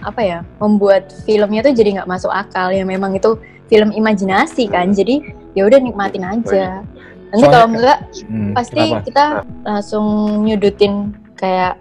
apa 0.00 0.20
ya, 0.20 0.38
membuat 0.58 1.12
filmnya 1.24 1.60
tuh 1.60 1.72
jadi 1.72 2.00
nggak 2.00 2.08
masuk 2.08 2.28
akal. 2.28 2.70
Ya 2.70 2.82
memang 2.82 3.12
itu 3.12 3.36
film 3.66 3.90
imajinasi 3.90 4.66
kan, 4.66 4.90
jadi 4.90 5.22
ya 5.54 5.64
udah 5.64 5.78
nikmatin 5.78 6.24
aja. 6.24 6.82
Nanti 7.30 7.46
kalau 7.46 7.62
kan- 7.62 7.74
enggak, 7.74 7.98
Hmm, 8.26 8.50
pasti 8.52 8.82
kenapa? 8.82 9.04
kita 9.06 9.24
langsung 9.62 10.06
nyudutin 10.42 10.94
kayak 11.34 11.78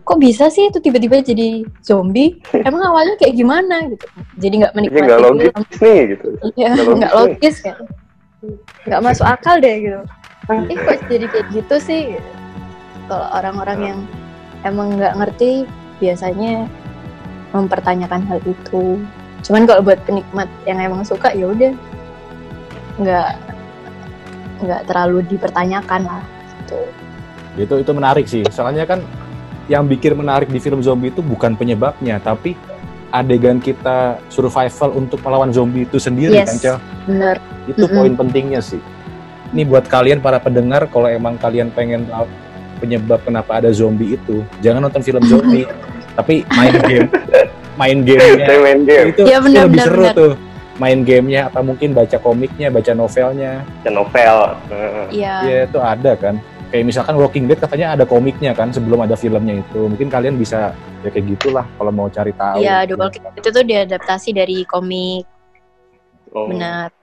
kok 0.00 0.18
bisa 0.18 0.48
sih 0.48 0.66
itu 0.66 0.80
tiba-tiba 0.80 1.20
jadi 1.20 1.62
zombie? 1.84 2.40
Emang 2.56 2.82
awalnya 2.82 3.14
kayak 3.14 3.36
gimana 3.36 3.86
gitu? 3.86 4.06
Jadi 4.40 4.54
nggak 4.64 4.74
menikmati 4.74 5.04
nggak 5.06 5.20
logis 5.20 5.52
film. 5.52 5.62
nih 5.78 6.00
gitu. 6.08 6.26
Iya, 6.56 6.68
Nggak 6.96 7.12
logis 7.14 7.54
nih. 7.56 7.64
kan? 7.68 7.76
Nggak 8.88 9.00
masuk 9.04 9.26
akal 9.28 9.54
deh 9.60 9.76
gitu. 9.78 10.00
Eh 10.50 10.78
kok 10.80 10.98
jadi 11.06 11.26
kayak 11.28 11.46
gitu 11.52 11.76
sih? 11.78 12.02
Kalau 13.06 13.26
orang-orang 13.36 13.78
yang 13.84 13.98
emang 14.64 14.96
nggak 14.96 15.14
ngerti 15.14 15.68
biasanya 16.00 16.64
mempertanyakan 17.50 18.22
hal 18.26 18.38
itu. 18.46 19.00
Cuman 19.40 19.64
kalau 19.64 19.80
buat 19.80 19.98
penikmat 20.04 20.46
yang 20.68 20.78
emang 20.78 21.02
suka 21.02 21.32
ya 21.32 21.48
udah 21.48 21.72
nggak 23.00 23.30
nggak 24.60 24.80
terlalu 24.86 25.24
dipertanyakan 25.26 26.04
lah. 26.04 26.22
Gitu. 26.60 26.80
Itu 27.56 27.74
itu 27.80 27.92
menarik 27.96 28.26
sih. 28.28 28.44
Soalnya 28.52 28.84
kan 28.84 29.00
yang 29.66 29.86
bikin 29.86 30.18
menarik 30.18 30.50
di 30.50 30.58
film 30.58 30.82
zombie 30.82 31.14
itu 31.14 31.22
bukan 31.22 31.54
penyebabnya, 31.54 32.18
tapi 32.20 32.58
adegan 33.10 33.58
kita 33.58 34.22
survival 34.30 34.94
untuk 34.94 35.18
melawan 35.22 35.50
zombie 35.50 35.82
itu 35.82 35.98
sendiri 35.98 36.34
Yes. 36.42 36.46
kan, 36.46 36.56
Cel? 36.58 36.76
Bener. 37.06 37.36
Itu 37.66 37.86
Mm-mm. 37.86 37.96
poin 37.98 38.14
pentingnya 38.14 38.62
sih. 38.62 38.78
Ini 39.50 39.66
buat 39.66 39.90
kalian 39.90 40.22
para 40.22 40.38
pendengar 40.38 40.86
kalau 40.86 41.10
emang 41.10 41.34
kalian 41.34 41.74
pengen 41.74 42.06
tahu 42.06 42.26
penyebab 42.78 43.18
kenapa 43.26 43.58
ada 43.58 43.70
zombie 43.74 44.14
itu, 44.14 44.46
jangan 44.62 44.86
nonton 44.86 45.02
film 45.02 45.22
zombie, 45.26 45.66
tapi 46.18 46.46
main 46.54 46.74
game. 46.86 47.08
Main 47.78 48.02
gamenya 48.02 48.46
main 48.58 48.80
game, 48.82 49.08
itu, 49.14 49.22
Iya, 49.26 49.36
itu 49.38 49.44
benar, 49.46 49.62
lebih 49.66 49.72
benar, 49.78 49.86
seru 49.86 50.02
benar. 50.02 50.14
tuh. 50.16 50.32
Main 50.80 50.98
gamenya 51.04 51.40
atau 51.52 51.60
mungkin 51.60 51.88
baca 51.92 52.16
komiknya, 52.16 52.68
baca 52.72 52.92
novelnya. 52.96 53.52
baca 53.84 53.90
novel. 53.92 54.36
Heeh. 54.72 55.06
Iya. 55.12 55.34
Ya 55.44 55.58
itu 55.68 55.78
ada 55.78 56.12
kan. 56.16 56.34
Kayak 56.70 56.84
misalkan 56.86 57.14
Walking 57.18 57.44
Dead 57.50 57.58
katanya 57.58 57.98
ada 57.98 58.04
komiknya 58.06 58.54
kan 58.54 58.70
sebelum 58.70 59.02
ada 59.02 59.18
filmnya 59.18 59.58
itu. 59.58 59.80
Mungkin 59.90 60.06
kalian 60.06 60.38
bisa 60.38 60.70
ya 61.02 61.08
kayak 61.10 61.26
gitulah 61.36 61.66
kalau 61.76 61.90
mau 61.90 62.06
cari 62.06 62.30
tahu. 62.32 62.62
Iya, 62.62 62.86
The 62.86 62.94
Walking 62.96 63.22
Dead 63.26 63.36
itu 63.42 63.48
tuh 63.50 63.64
diadaptasi 63.66 64.30
dari 64.32 64.62
komik. 64.64 65.26
Oh. 66.30 66.46
Benar. 66.46 66.94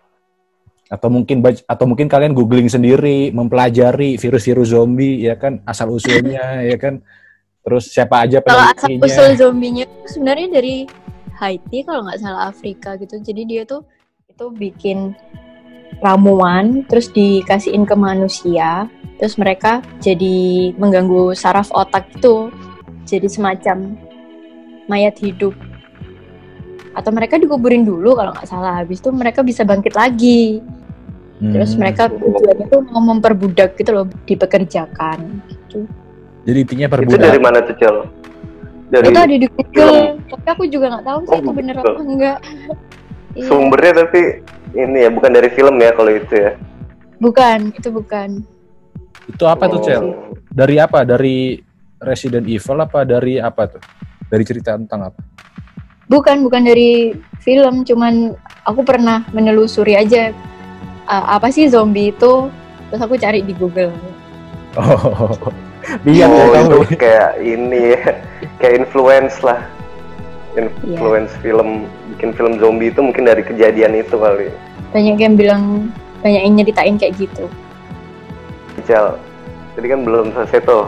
Atau 0.87 1.11
mungkin 1.11 1.43
atau 1.43 1.83
mungkin 1.83 2.07
kalian 2.07 2.31
googling 2.31 2.71
sendiri, 2.71 3.27
mempelajari 3.35 4.15
virus-virus 4.15 4.71
zombie 4.71 5.19
ya 5.19 5.35
kan 5.35 5.59
asal 5.67 5.91
usulnya 5.91 6.59
ya 6.71 6.79
kan. 6.79 7.03
Terus 7.67 7.91
siapa 7.91 8.23
aja 8.23 8.39
Kalau 8.39 8.63
asal 8.71 8.95
penelitinya. 8.95 9.03
usul 9.11 9.29
zombinya 9.35 9.83
itu 9.83 10.07
sebenarnya 10.07 10.47
dari 10.55 10.87
Haiti 11.35 11.83
kalau 11.83 12.07
nggak 12.07 12.19
salah 12.23 12.47
Afrika 12.47 12.95
gitu. 12.95 13.19
Jadi 13.19 13.41
dia 13.43 13.67
tuh 13.67 13.83
itu 14.31 14.47
bikin 14.55 15.11
ramuan 15.99 16.87
terus 16.87 17.11
dikasihin 17.11 17.83
ke 17.83 17.91
manusia, 17.91 18.87
terus 19.19 19.35
mereka 19.35 19.83
jadi 19.99 20.71
mengganggu 20.79 21.35
saraf 21.35 21.67
otak 21.75 22.07
itu. 22.15 22.55
Jadi 23.03 23.27
semacam 23.27 23.99
mayat 24.87 25.19
hidup. 25.19 25.51
Atau 26.95 27.11
mereka 27.11 27.35
dikuburin 27.35 27.83
dulu 27.83 28.15
kalau 28.15 28.31
nggak 28.31 28.47
salah. 28.47 28.79
Habis 28.79 29.03
itu 29.03 29.11
mereka 29.11 29.43
bisa 29.43 29.67
bangkit 29.67 29.91
lagi. 29.91 30.63
Hmm. 31.43 31.51
Terus 31.51 31.75
mereka 31.75 32.07
tujuannya 32.07 32.65
tuh 32.71 32.81
mau 32.95 33.03
memperbudak 33.03 33.75
gitu 33.75 33.91
loh, 33.91 34.07
dipekerjakan. 34.23 35.43
Gitu. 35.51 36.06
Jadi 36.47 36.57
intinya 36.57 36.87
Itu 36.87 36.93
perbudak. 36.95 37.21
dari 37.21 37.39
mana 37.39 37.59
tuh, 37.59 37.75
Cel? 37.75 37.95
Dari 38.87 39.05
itu 39.05 39.19
ada 39.19 39.35
di 39.35 39.47
Google 39.51 39.99
tapi 40.25 40.47
aku 40.47 40.63
juga 40.65 40.85
nggak 40.89 41.05
tahu 41.05 41.19
sih 41.21 41.31
Oh, 41.33 41.39
itu 41.41 41.51
bener 41.51 41.75
apa 41.75 41.99
enggak 41.99 42.37
Iya. 43.35 43.45
sumbernya 43.45 43.93
tapi 43.99 44.21
ini 44.73 44.97
ya 45.03 45.09
bukan 45.11 45.29
dari 45.29 45.49
film 45.51 45.75
ya 45.75 45.91
kalau 45.91 46.09
itu 46.09 46.33
ya. 46.33 46.51
bukan 47.19 47.59
itu 47.69 47.89
bukan 47.91 48.29
Itu 49.27 49.43
apa 49.43 49.67
tuh, 49.67 49.77
Oh. 49.77 49.83
Cel? 49.83 50.03
Dari 50.49 50.79
apa? 50.79 51.03
Dari 51.03 51.59
Resident 51.99 52.47
Evil 52.47 52.79
apa 52.79 53.03
dari 53.03 53.35
apa 53.37 53.67
tuh? 53.67 53.83
Dari 54.25 54.43
cerita 54.43 54.73
tentang 54.73 55.11
apa? 55.11 55.19
bukan 56.07 56.39
bukan 56.39 56.63
dari 56.63 57.11
film 57.37 57.83
cuman 57.83 58.31
aku 58.63 58.79
pernah 58.81 59.27
menelusuri 59.29 59.91
aja 59.93 60.31
uh, 61.03 61.25
apa 61.29 61.51
sih 61.51 61.67
zombie 61.67 62.09
itu 62.09 62.47
terus 62.87 63.03
aku 63.03 63.19
cari 63.19 63.43
di 63.43 63.51
Google 63.51 63.91
Oh. 64.73 65.35
Ya 66.03 66.27
oh, 66.27 66.51
kamu. 66.51 66.83
itu 66.83 66.95
kayak 66.99 67.39
ini 67.39 67.95
ya, 67.95 68.19
kayak 68.59 68.83
influence 68.83 69.39
lah. 69.39 69.63
Influence 70.57 71.31
film 71.39 71.85
bikin 72.17 72.33
film 72.33 72.57
zombie 72.57 72.89
itu 72.89 72.97
mungkin 72.97 73.29
dari 73.29 73.45
kejadian 73.45 73.93
itu 73.93 74.17
kali. 74.17 74.49
banyak 74.89 75.17
yang 75.19 75.35
bilang 75.37 75.93
banyak 76.25 76.41
yang 76.41 76.53
nyeritain 76.57 76.95
kayak 76.97 77.13
gitu 77.19 77.45
Cel, 78.85 79.19
tadi 79.75 79.87
kan 79.89 80.01
belum 80.01 80.31
selesai 80.31 80.63
tuh 80.63 80.87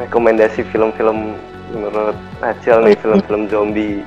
rekomendasi 0.00 0.66
film-film 0.74 1.38
menurut 1.70 2.18
Acel 2.42 2.82
nih 2.86 2.98
film-film 2.98 3.50
zombie. 3.50 4.02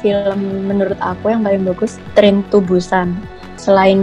film 0.00 0.64
menurut 0.64 0.96
aku 1.04 1.28
yang 1.28 1.44
paling 1.44 1.60
bagus 1.68 2.00
Train 2.16 2.40
to 2.48 2.64
Busan 2.64 3.16
selain 3.60 4.00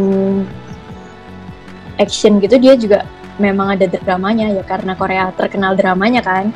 action 1.97 2.37
gitu 2.37 2.61
dia 2.61 2.77
juga 2.77 3.01
memang 3.37 3.77
ada 3.77 3.85
dramanya 3.89 4.49
ya 4.51 4.63
karena 4.65 4.93
Korea 4.97 5.29
terkenal 5.33 5.73
dramanya 5.77 6.21
kan. 6.21 6.49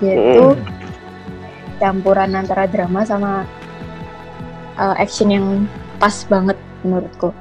Dia 0.00 0.12
itu 0.12 0.44
Mm. 0.52 0.64
campuran 1.76 2.32
antara 2.32 2.64
drama 2.68 3.04
sama 3.04 3.44
uh, 4.76 4.94
action 4.96 5.28
yang 5.32 5.68
pas 6.00 6.24
banget 6.28 6.56
menurutku. 6.84 7.32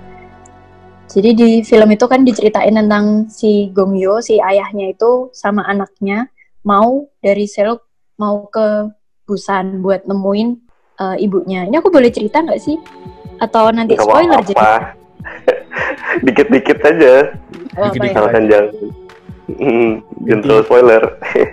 Jadi 1.06 1.30
di 1.38 1.50
film 1.62 1.88
itu 1.94 2.06
kan 2.10 2.26
diceritain 2.26 2.76
tentang 2.76 3.30
si 3.30 3.70
Gong 3.72 3.96
Yoo 3.96 4.20
si 4.20 4.42
ayahnya 4.42 4.92
itu 4.92 5.30
sama 5.32 5.64
anaknya 5.64 6.28
mau 6.66 7.08
dari 7.22 7.46
Seoul 7.46 7.78
mau 8.18 8.48
ke 8.50 8.90
Busan 9.26 9.82
buat 9.82 10.06
nemuin 10.06 10.50
uh, 11.02 11.18
ibunya. 11.18 11.66
Ini 11.66 11.82
aku 11.82 11.90
boleh 11.90 12.14
cerita 12.14 12.46
nggak 12.46 12.62
sih? 12.62 12.78
Atau 13.42 13.74
nanti 13.74 13.98
Gak 13.98 14.06
spoiler 14.06 14.42
jadi? 14.46 14.54
Apa-apa. 14.54 14.80
Dikit-dikit 16.26 16.80
aja, 16.86 17.34
Oh, 17.76 17.92
ya? 17.92 18.00
misalkan 18.00 18.44
jangan 18.48 18.70
Hmm, 19.46 20.02
jangan 20.26 20.42
terlalu 20.42 20.64
spoiler. 20.66 21.04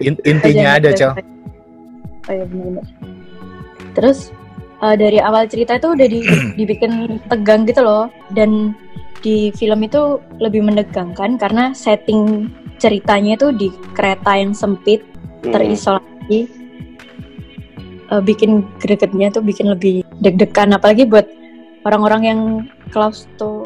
In- 0.00 0.23
intinya 0.33 0.81
ada, 0.81 0.91
Cel. 0.97 1.12
Oh 1.12 2.33
iya 2.33 2.45
benar-benar. 2.49 2.87
Terus 3.93 4.33
uh, 4.81 4.97
dari 4.97 5.21
awal 5.21 5.45
cerita 5.45 5.76
itu 5.76 5.93
udah 5.93 6.07
di- 6.09 6.25
dibikin 6.59 7.21
tegang 7.29 7.69
gitu 7.69 7.85
loh 7.85 8.09
dan 8.33 8.73
di 9.21 9.52
film 9.55 9.85
itu 9.85 10.19
lebih 10.41 10.64
menegangkan 10.67 11.38
karena 11.38 11.71
setting 11.76 12.50
ceritanya 12.81 13.38
itu 13.38 13.55
di 13.55 13.69
kereta 13.95 14.41
yang 14.41 14.57
sempit 14.57 15.05
Hmm. 15.43 15.50
terisolasi 15.59 16.47
uh, 18.14 18.23
bikin 18.23 18.62
gregetnya 18.79 19.26
tuh 19.35 19.43
bikin 19.43 19.75
lebih 19.75 20.07
deg-degan 20.23 20.71
apalagi 20.71 21.02
buat 21.02 21.26
orang-orang 21.83 22.23
yang 22.23 22.41
klaustro 22.95 23.62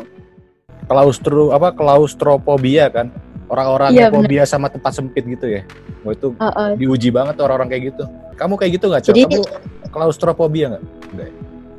klaustro 0.87 1.51
apa 1.51 1.71
klaustrofobia 1.71 2.89
kan? 2.89 3.11
Orang-orang 3.47 3.95
Iya, 3.95 4.11
yang 4.11 4.15
fobia 4.19 4.43
sama 4.43 4.67
tempat 4.67 4.91
sempit 4.91 5.23
gitu 5.23 5.47
ya? 5.47 5.63
Wah 6.03 6.11
itu 6.11 6.35
Uh, 6.35 6.47
uh, 6.49 6.71
diuji 6.75 7.11
banget 7.11 7.39
orang-orang 7.39 7.69
kayak 7.69 7.83
gitu. 7.91 8.05
Kamu 8.35 8.55
kayak 8.55 8.73
gitu 8.75 8.87
nggak? 8.89 9.03
Jadi- 9.05 9.23
kamu 9.25 9.43
klaustrofobia 9.89 10.67
nggak? 10.73 10.85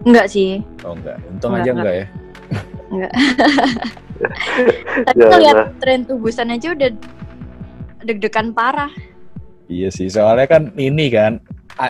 Enggak 0.03 0.27
sih. 0.27 0.63
oh 0.81 0.95
enggak 0.95 1.19
untung 1.27 1.51
Enggak, 1.51 1.63
aja 1.65 1.71
enggak 1.73 1.93
ya. 1.93 2.05
Tapi 5.03 5.17
Jangan 5.17 5.29
ngeliat 5.29 5.55
lah. 5.55 5.67
tren 5.77 6.01
tubusan 6.03 6.47
aja 6.49 6.67
udah 6.71 6.89
deg-degan 8.01 8.51
parah. 8.51 8.89
iya 9.67 9.91
sih 9.91 10.07
soalnya 10.07 10.47
kan 10.47 10.71
ini 10.73 11.11
kan 11.11 11.43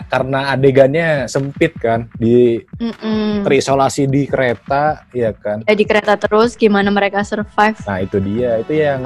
karena 0.04 0.52
adegannya 0.52 1.08
sempit 1.24 1.72
kan 1.74 2.06
di 2.14 2.60
Mm-mm. 2.76 3.42
terisolasi 3.42 4.04
di 4.04 4.24
kereta 4.24 5.08
ya 5.10 5.32
kan 5.32 5.64
Ya, 5.64 5.72
di 5.72 5.82
kereta 5.82 6.14
terus 6.14 6.54
gimana 6.54 6.88
mereka 6.88 7.24
survive. 7.24 7.80
nah 7.82 7.98
itu 7.98 8.20
dia 8.20 8.60
itu 8.60 8.72
yang 8.74 9.00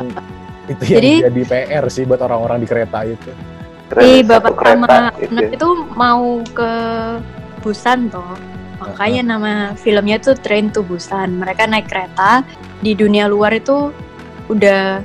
itu 0.64 0.82
yang 0.84 0.98
Jadi- 0.98 1.22
jadi 1.24 1.42
PR 1.46 1.84
sih 1.86 2.02
buat 2.02 2.18
orang-orang 2.18 2.58
di 2.58 2.66
kereta 2.66 3.02
itu 3.02 3.30
Si 3.92 4.24
satu 4.24 4.28
bapak 4.48 4.54
sama 4.56 4.86
gitu 5.12 5.28
anak 5.28 5.44
ya. 5.44 5.48
itu 5.52 5.68
mau 5.92 6.24
ke 6.48 6.70
Busan 7.60 8.08
toh. 8.08 8.34
Makanya 8.80 9.22
nama 9.22 9.52
filmnya 9.76 10.16
tuh 10.16 10.34
Train 10.34 10.66
to 10.66 10.80
Busan. 10.80 11.36
Mereka 11.36 11.68
naik 11.68 11.86
kereta 11.86 12.40
di 12.80 12.96
dunia 12.96 13.28
luar 13.28 13.52
itu 13.52 13.92
udah 14.48 14.98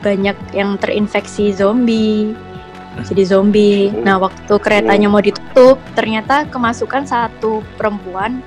banyak 0.00 0.36
yang 0.52 0.76
terinfeksi 0.76 1.50
zombie. 1.50 2.36
Jadi 2.90 3.22
zombie. 3.22 3.88
Nah, 4.02 4.18
waktu 4.18 4.50
keretanya 4.58 5.06
mau 5.06 5.22
ditutup, 5.22 5.78
ternyata 5.94 6.44
kemasukan 6.50 7.06
satu 7.06 7.62
perempuan 7.78 8.42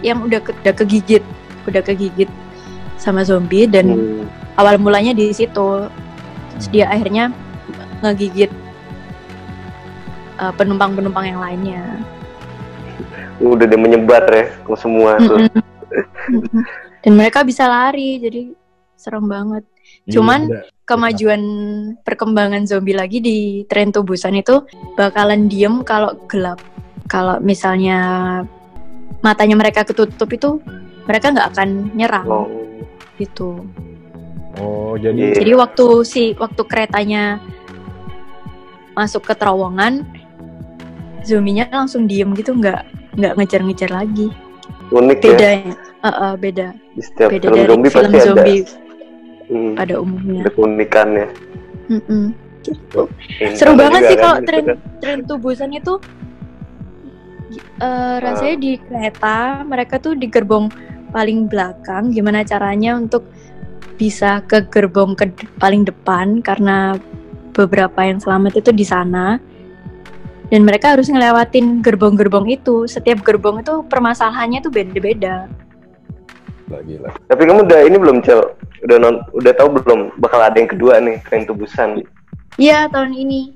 yang 0.00 0.24
udah 0.24 0.40
ke- 0.40 0.56
udah 0.64 0.74
kegigit, 0.74 1.22
udah 1.68 1.82
kegigit 1.84 2.30
sama 2.96 3.22
zombie 3.22 3.68
dan 3.68 3.94
Hmm. 3.94 4.24
awal 4.56 4.80
mulanya 4.80 5.12
di 5.12 5.30
situ. 5.30 5.86
Terus 6.56 6.66
dia 6.72 6.88
akhirnya 6.90 7.30
ngegigit 8.02 8.50
uh, 10.38 10.54
penumpang-penumpang 10.54 11.26
yang 11.28 11.40
lainnya. 11.42 11.82
udah 13.38 13.70
dia 13.70 13.78
menyebar 13.78 14.26
ya 14.34 14.50
ke 14.50 14.74
semua 14.74 15.14
tuh. 15.22 15.46
Dan 17.06 17.14
mereka 17.14 17.46
bisa 17.46 17.70
lari, 17.70 18.18
jadi 18.18 18.50
serem 18.98 19.30
banget. 19.30 19.64
Cuman 20.10 20.50
Iya, 20.50 20.66
kemajuan 20.84 21.42
perkembangan 22.02 22.66
zombie 22.66 22.98
lagi 22.98 23.22
di 23.22 23.62
tren 23.70 23.94
tubusan 23.94 24.36
itu 24.36 24.66
bakalan 24.98 25.46
diem 25.46 25.86
kalau 25.86 26.18
gelap. 26.26 26.58
Kalau 27.08 27.40
misalnya 27.40 28.42
matanya 29.24 29.56
mereka 29.56 29.86
ketutup 29.86 30.28
itu 30.28 30.60
mereka 31.08 31.32
nggak 31.32 31.48
akan 31.56 31.68
nyerang 31.96 32.28
oh. 32.28 32.48
gitu. 33.16 33.64
oh 34.60 34.98
jadi 35.00 35.32
Iya. 35.32 35.34
Jadi 35.40 35.52
waktu 35.56 35.86
si 36.04 36.22
waktu 36.36 36.62
keretanya 36.68 37.40
masuk 38.92 39.24
ke 39.30 39.34
terowongan, 39.38 40.04
zombinya 41.22 41.70
langsung 41.70 42.10
diem 42.10 42.34
gitu 42.34 42.52
nggak 42.52 42.82
nggak 43.14 43.32
ngejar-ngejar 43.38 43.90
lagi. 43.94 44.28
unik 44.88 45.20
ya 45.20 45.28
Beda 45.36 45.50
ya, 45.52 45.72
Uh, 45.98 46.08
uh, 46.14 46.32
beda 46.38 46.78
di 46.94 47.02
setiap 47.02 47.34
beda 47.34 47.50
film 47.50 47.58
dari 47.58 47.66
zombie 47.66 47.90
film 47.90 48.10
pasti 48.14 48.22
zombie 48.22 48.58
ada 48.62 48.87
hmm, 49.48 49.74
pada 49.76 49.94
umumnya. 50.00 50.42
ada 50.46 50.52
keunikannya 50.54 51.26
Mm-mm. 51.88 52.24
Gitu. 52.62 53.02
Intan 53.40 53.56
Seru 53.56 53.72
banget 53.80 54.00
sih 54.12 54.16
kan, 54.18 54.22
kalau 54.22 54.36
gitu 54.36 54.48
tren 54.48 54.64
kan. 54.64 54.78
tren 55.00 55.18
tubusan 55.24 55.70
itu 55.72 55.94
eh, 57.80 58.16
rasanya 58.20 58.56
di 58.60 58.72
kereta 58.76 59.64
mereka 59.64 59.96
tuh 59.96 60.12
di 60.12 60.28
gerbong 60.28 60.68
paling 61.08 61.48
belakang 61.48 62.12
gimana 62.12 62.44
caranya 62.44 63.00
untuk 63.00 63.24
bisa 63.96 64.44
ke 64.44 64.68
gerbong 64.68 65.16
ke 65.16 65.32
paling 65.56 65.82
depan 65.82 66.44
karena 66.44 67.00
beberapa 67.56 68.04
yang 68.04 68.20
selamat 68.22 68.62
itu 68.62 68.70
di 68.70 68.86
sana 68.86 69.40
dan 70.48 70.64
mereka 70.64 70.96
harus 70.96 71.10
ngelewatin 71.10 71.84
gerbong-gerbong 71.84 72.48
itu 72.48 72.88
setiap 72.88 73.20
gerbong 73.26 73.60
itu 73.60 73.84
permasalahannya 73.90 74.64
tuh 74.64 74.72
beda-beda 74.72 75.50
lagi 76.68 76.96
lah 77.00 77.12
tapi 77.28 77.42
kamu 77.44 77.64
udah 77.64 77.80
ini 77.84 77.96
belum 77.96 78.18
cel? 78.24 78.40
Udah 78.86 78.96
non 79.00 79.20
udah 79.34 79.52
tahu 79.58 79.80
belum 79.82 80.16
bakal 80.22 80.40
ada 80.40 80.56
yang 80.56 80.70
kedua 80.70 81.02
nih 81.02 81.18
tren 81.26 81.44
tubusan? 81.48 82.02
Iya 82.58 82.86
tahun 82.90 83.14
ini. 83.14 83.54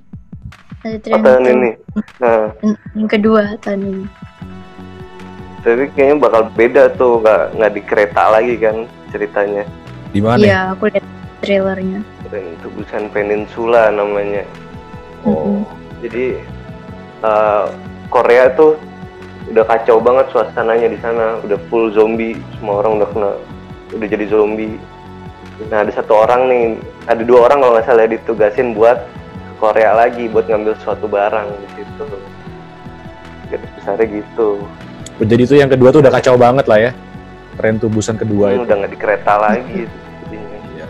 Ada 0.82 0.98
tren 0.98 1.14
oh, 1.14 1.22
tahun 1.22 1.42
itu. 1.42 1.52
ini. 1.54 1.70
Nah. 2.18 2.46
Yang 2.98 3.08
kedua 3.18 3.42
tahun 3.62 3.80
ini. 3.86 4.04
Tapi 5.62 5.84
kayaknya 5.94 6.16
bakal 6.18 6.42
beda 6.58 6.82
tuh 6.98 7.22
nggak 7.22 7.42
nggak 7.54 7.72
di 7.74 7.82
kereta 7.86 8.22
lagi 8.34 8.54
kan 8.58 8.76
ceritanya. 9.14 9.64
Di 10.10 10.20
mana? 10.20 10.42
Ya? 10.42 10.46
iya 10.46 10.60
aku 10.74 10.90
lihat 10.90 11.06
trailernya. 11.40 12.00
Tren 12.26 12.46
tubusan 12.60 13.04
peninsula 13.14 13.94
namanya. 13.94 14.42
Oh 15.22 15.62
jadi 16.02 16.42
eh, 17.22 17.66
Korea 18.10 18.50
tuh 18.58 18.76
udah 19.52 19.64
kacau 19.66 19.96
banget 19.98 20.26
suasananya 20.28 20.88
di 20.88 20.98
sana 20.98 21.36
udah 21.40 21.58
full 21.68 21.92
zombie 21.92 22.34
semua 22.56 22.80
orang 22.80 22.98
udah 22.98 23.08
kena 23.08 23.30
udah 23.92 24.08
jadi 24.08 24.24
zombie 24.26 24.80
nah 25.68 25.84
ada 25.84 25.92
satu 25.92 26.16
orang 26.16 26.48
nih 26.48 26.62
ada 27.04 27.22
dua 27.22 27.46
orang 27.46 27.60
kalau 27.60 27.72
nggak 27.76 27.84
salah 27.84 28.08
ditugasin 28.08 28.72
buat 28.72 28.98
ke 29.30 29.52
Korea 29.58 29.92
lagi 29.94 30.26
buat 30.26 30.48
ngambil 30.48 30.74
suatu 30.80 31.04
barang 31.04 31.46
di 31.52 31.68
situ 31.74 32.04
garis 33.48 33.70
besarnya 33.76 34.06
gitu 34.10 34.64
Oh, 35.12 35.28
jadi 35.28 35.44
itu 35.44 35.54
yang 35.54 35.68
kedua 35.68 35.92
tuh 35.92 36.00
udah 36.00 36.10
kacau 36.10 36.34
banget 36.34 36.64
lah 36.64 36.78
ya 36.80 36.90
tren 37.54 37.76
tubusan 37.76 38.16
kedua 38.16 38.48
Hmm, 38.48 38.56
itu 38.56 38.64
udah 38.64 38.76
nggak 38.80 38.90
di 38.90 38.98
kereta 38.98 39.34
lagi. 39.44 39.80
Iya. 40.32 40.86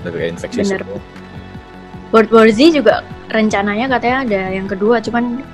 udah 0.00 0.10
kayak 0.10 0.28
infeksi 0.32 0.58
Bener. 0.64 0.80
semua. 0.80 1.00
World 2.08 2.30
War 2.32 2.48
Z 2.48 2.58
juga 2.72 2.94
rencananya 3.28 3.86
katanya 3.86 4.16
ada 4.24 4.40
yang 4.50 4.64
kedua 4.64 4.98
cuman 4.98 5.44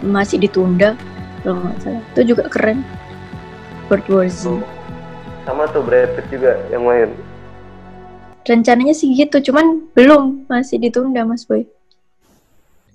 masih 0.00 0.40
ditunda 0.40 0.96
kalau 1.40 1.58
nggak 1.62 1.78
salah. 1.80 2.02
Itu 2.12 2.20
juga 2.26 2.42
keren. 2.48 2.80
World 3.88 4.06
War 4.12 4.28
Z 4.28 4.44
Tuh. 4.44 4.60
sama 5.48 5.64
tuh 5.72 5.80
Brad 5.80 6.12
Pitt 6.12 6.28
juga 6.28 6.60
yang 6.68 6.84
main 6.84 7.08
rencananya 8.44 8.92
sih 8.92 9.12
gitu 9.12 9.40
cuman 9.44 9.88
belum. 9.92 10.48
Masih 10.48 10.80
ditunda 10.80 11.20
Mas 11.24 11.44
Boy. 11.44 11.68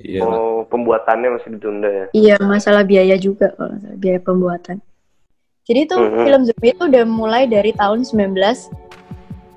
Iya 0.01 0.25
oh 0.25 0.65
pembuatannya 0.65 1.38
masih 1.38 1.49
ditunda 1.58 1.89
ya? 1.89 2.06
Iya 2.12 2.36
masalah 2.41 2.82
biaya 2.82 3.17
juga 3.17 3.53
kalau 3.53 3.77
salah. 3.77 3.97
Biaya 3.97 4.17
pembuatan. 4.17 4.77
Jadi 5.63 5.79
itu 5.86 5.95
Mhm. 5.95 6.25
film 6.25 6.41
zombie 6.43 6.73
itu 6.73 6.84
udah 6.84 7.03
mulai 7.08 7.43
dari 7.45 7.71
tahun 7.71 8.03
19 8.03 8.67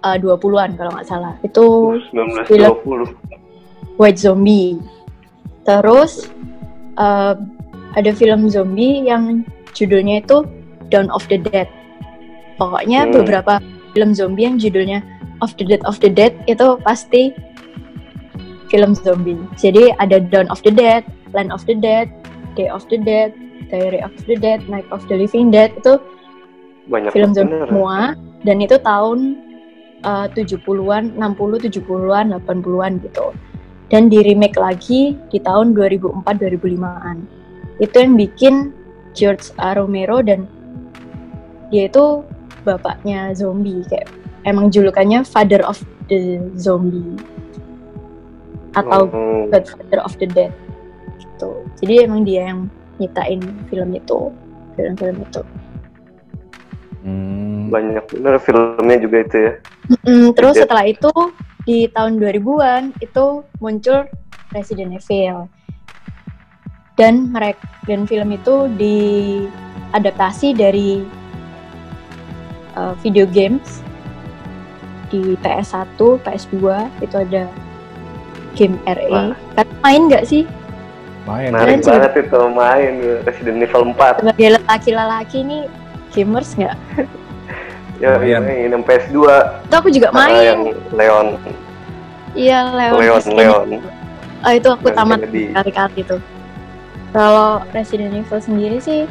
uh, 0.04 0.16
20-an 0.20 0.76
kalau 0.76 0.90
nggak 0.94 1.08
salah. 1.08 1.34
Itu 1.42 1.98
1920 2.12 3.16
White 3.96 4.20
Zombie. 4.20 4.76
Terus 5.64 6.28
uh, 6.94 7.34
ada 7.96 8.12
film 8.12 8.46
zombie 8.52 9.02
yang 9.02 9.42
judulnya 9.72 10.20
itu 10.20 10.44
Dawn 10.92 11.08
of 11.10 11.24
the 11.32 11.40
Dead. 11.40 11.66
Pokoknya 12.56 13.08
Hmm. 13.08 13.12
beberapa 13.12 13.58
film 13.92 14.12
zombie 14.12 14.44
yang 14.48 14.56
judulnya 14.60 15.00
Of 15.44 15.52
the 15.60 15.68
Dead 15.68 15.84
of 15.84 16.00
the 16.00 16.08
Dead 16.08 16.32
itu 16.48 16.80
pasti 16.80 17.28
film 18.72 18.96
zombie. 18.96 19.36
Jadi 19.60 19.92
ada 20.00 20.20
Dawn 20.20 20.48
of 20.48 20.64
the 20.64 20.72
Dead, 20.72 21.04
Land 21.36 21.52
of 21.52 21.64
the 21.68 21.76
Dead, 21.76 22.08
Day 22.56 22.72
of 22.72 22.88
the 22.88 22.96
Dead, 22.96 23.36
Diary 23.68 24.00
of 24.00 24.12
the 24.24 24.36
Dead, 24.36 24.64
Night 24.72 24.88
of 24.88 25.04
the 25.12 25.16
Living 25.20 25.52
Dead 25.52 25.76
itu 25.76 26.00
banyak 26.88 27.12
film 27.12 27.36
zombie 27.36 27.52
bener. 27.60 27.68
semua 27.68 27.98
dan 28.46 28.56
itu 28.62 28.76
tahun 28.80 29.18
uh, 30.06 30.30
70-an, 30.32 31.18
60, 31.18 31.66
70-an, 31.68 32.26
80-an 32.40 32.92
gitu. 33.04 33.26
Dan 33.86 34.10
di 34.10 34.18
remake 34.22 34.58
lagi 34.58 35.14
di 35.30 35.38
tahun 35.38 35.76
2004 35.76 36.24
2005-an. 36.42 37.16
Itu 37.76 37.96
yang 38.00 38.14
bikin 38.16 38.72
George 39.12 39.52
A. 39.56 39.76
Romero 39.76 40.20
dan 40.20 40.44
dia 41.68 41.88
itu 41.88 42.22
bapaknya 42.62 43.32
zombie 43.32 43.82
kayak 43.86 44.06
emang 44.44 44.70
julukannya 44.70 45.22
Father 45.22 45.62
of 45.62 45.78
the 46.06 46.38
Zombie 46.54 47.18
atau 48.72 49.08
Hmm, 49.08 49.48
Godfather 49.50 50.00
of 50.04 50.12
the 50.20 50.28
Dead 50.28 50.52
gitu. 51.18 51.50
Jadi 51.80 51.94
emang 52.04 52.22
dia 52.22 52.52
yang 52.52 52.68
nyiptain 52.96 53.40
film 53.68 53.90
itu, 53.92 54.30
film-film 54.74 55.16
itu. 55.20 55.42
Hmm, 57.02 57.70
banyak 57.70 58.02
bener 58.10 58.34
filmnya 58.40 58.98
juga 58.98 59.16
itu 59.22 59.36
ya 59.38 59.52
Mm, 60.02 60.34
terus 60.34 60.58
Dead. 60.58 60.66
setelah 60.66 60.82
itu 60.90 61.12
di 61.62 61.86
tahun 61.86 62.18
2000-an 62.18 62.82
itu 62.98 63.24
muncul 63.58 64.06
Resident 64.50 64.90
Evil. 64.90 65.46
Dan 66.96 67.28
mereka 67.28 67.60
dan 67.84 68.08
film 68.08 68.32
itu 68.32 68.72
diadaptasi 68.72 70.52
dari 70.52 71.04
uh, 72.72 72.96
video 72.98 73.28
games 73.28 73.84
di 75.06 75.36
PS1, 75.38 75.94
PS2 75.96 76.56
itu 76.98 77.16
ada 77.16 77.46
game 78.56 78.80
RE. 78.82 79.36
Kalian 79.54 79.68
main 79.78 80.02
nggak 80.08 80.24
sih 80.24 80.42
main 81.26 81.50
menarik 81.50 81.66
Keren 81.68 81.80
sih. 81.82 81.90
banget 81.90 82.12
itu 82.22 82.40
main 82.48 82.92
Resident 83.22 83.58
Evil 83.60 83.82
4 83.92 84.22
sebagai 84.22 84.48
lelaki-lelaki 84.56 85.36
ini 85.42 85.58
gamers 86.10 86.54
nggak? 86.54 86.76
Ya, 87.96 88.12
Lumayan. 88.12 88.44
main 88.44 88.68
yang 88.76 88.84
PS2 88.84 89.16
Itu 89.64 89.74
aku 89.74 89.88
juga 89.88 90.12
main. 90.12 90.36
yang 90.36 90.60
Leon, 90.92 91.26
Iya, 92.36 92.68
Leon. 92.68 93.00
Leon. 93.00 93.22
Leon. 93.32 93.68
Oh, 94.44 94.52
itu 94.52 94.68
aku 94.68 94.86
Leon 94.86 94.96
tamat 95.00 95.18
kali-kali 95.24 96.04
itu. 96.04 96.16
Kalau 97.16 97.64
Resident 97.72 98.12
Evil 98.12 98.40
sendiri 98.44 98.76
sih 98.76 99.08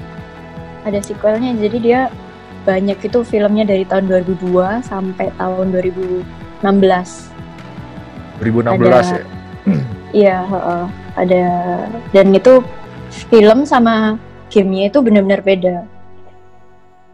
ada 0.85 1.01
sequelnya. 1.01 1.57
Jadi 1.57 1.77
dia 1.81 2.13
banyak 2.61 3.01
itu 3.01 3.25
filmnya 3.25 3.65
dari 3.65 3.81
tahun 3.81 4.05
2002 4.05 4.85
sampai 4.85 5.33
tahun 5.41 5.73
2016. 5.73 6.21
2016 8.37 8.77
Ada- 8.77 9.17
ya. 9.17 9.25
Iya, 10.15 10.37
heeh. 10.47 10.83
ada 11.19 11.43
dan 12.15 12.31
itu 12.31 12.63
film 13.27 13.67
sama 13.67 14.15
gamenya 14.47 14.87
itu 14.93 14.99
benar-benar 15.03 15.41
beda. 15.43 15.77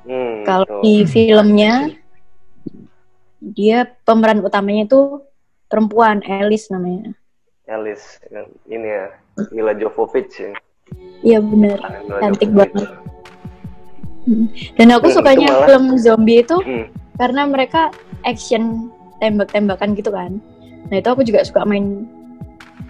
Hmm, 0.05 0.45
Kalau 0.45 0.85
di 0.85 1.07
filmnya 1.09 1.89
dia 3.41 3.89
pemeran 4.05 4.45
utamanya 4.45 4.85
itu 4.85 5.21
perempuan, 5.65 6.21
Alice 6.21 6.69
namanya. 6.69 7.17
Alice 7.65 8.21
ini 8.69 8.85
ya, 8.85 9.17
Mila 9.49 9.73
Jovovich 9.73 10.37
ya. 10.37 10.53
Iya 11.21 11.39
benar. 11.39 11.77
Cantik 12.19 12.49
banget. 12.49 12.89
Dan 14.75 14.87
aku 14.91 15.09
Hmm, 15.09 15.15
sukanya 15.15 15.47
malah- 15.49 15.65
film 15.65 15.85
zombie 15.97 16.41
itu 16.41 16.57
Hmm. 16.57 16.85
karena 17.15 17.41
mereka 17.45 17.89
action 18.21 18.89
tembak-tembakan 19.17 19.93
gitu 19.93 20.09
kan. 20.09 20.37
Nah 20.89 20.97
itu 20.97 21.09
aku 21.09 21.21
juga 21.21 21.41
suka 21.41 21.61
main 21.61 22.05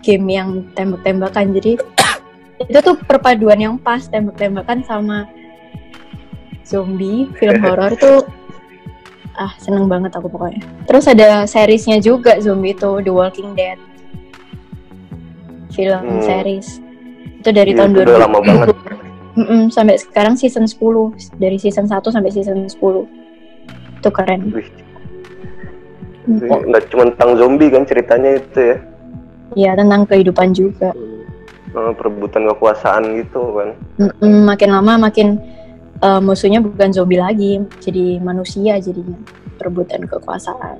game 0.01 0.27
yang 0.27 0.49
tembak-tembakan. 0.73 1.51
Jadi 1.53 1.79
itu 2.67 2.79
tuh 2.79 2.95
perpaduan 3.01 3.57
yang 3.57 3.75
pas 3.75 4.03
tembak-tembakan 4.05 4.83
sama 4.83 5.27
zombie 6.61 7.31
film 7.35 7.59
horor 7.65 7.95
tuh 7.95 8.23
ah 9.33 9.55
seneng 9.57 9.87
banget 9.87 10.11
aku 10.11 10.27
pokoknya. 10.27 10.59
Terus 10.83 11.07
ada 11.07 11.43
seriesnya 11.45 11.97
juga 11.97 12.35
zombie 12.37 12.71
itu 12.71 12.99
The 12.99 13.11
Walking 13.11 13.55
Dead 13.55 13.79
film 15.71 16.03
Hmm. 16.03 16.19
series 16.21 16.83
itu 17.41 17.49
dari 17.49 17.71
Iya, 17.71 17.77
tahun 17.81 17.89
itu 17.89 17.99
udah 17.99 18.13
2000 18.13 18.21
lama 18.21 18.39
banget. 18.39 18.67
Mm-mm, 19.31 19.61
sampai 19.67 19.95
sekarang 19.95 20.35
season 20.35 20.63
10 20.63 20.77
dari 21.35 21.55
season 21.55 21.87
1 21.87 21.97
sampai 22.05 22.29
season 22.29 22.67
10 22.67 23.07
itu 23.97 24.09
keren 24.11 24.41
Wih, 24.51 24.69
Mm. 26.21 26.37
itu 26.37 26.53
nggak 26.69 26.83
cuma 26.87 27.03
tentang 27.09 27.33
zombie 27.33 27.67
kan 27.67 27.81
ceritanya 27.81 28.37
itu 28.37 28.59
ya. 28.61 28.77
ya 29.57 29.71
tentang 29.73 30.05
kehidupan 30.05 30.53
juga 30.53 30.93
Eh, 31.71 31.93
perebutan 31.95 32.43
kekuasaan 32.45 33.15
gitu 33.17 33.55
kan. 33.55 33.69
Mm-mm, 33.97 34.43
makin 34.43 34.69
lama 34.69 34.99
makin 35.01 35.39
eh, 35.97 36.19
musuhnya 36.19 36.59
bukan 36.59 36.91
zombie 36.91 37.15
lagi 37.15 37.57
jadi 37.79 38.19
manusia 38.19 38.75
jadinya 38.77 39.15
perebutan 39.55 40.03
kekuasaan 40.03 40.77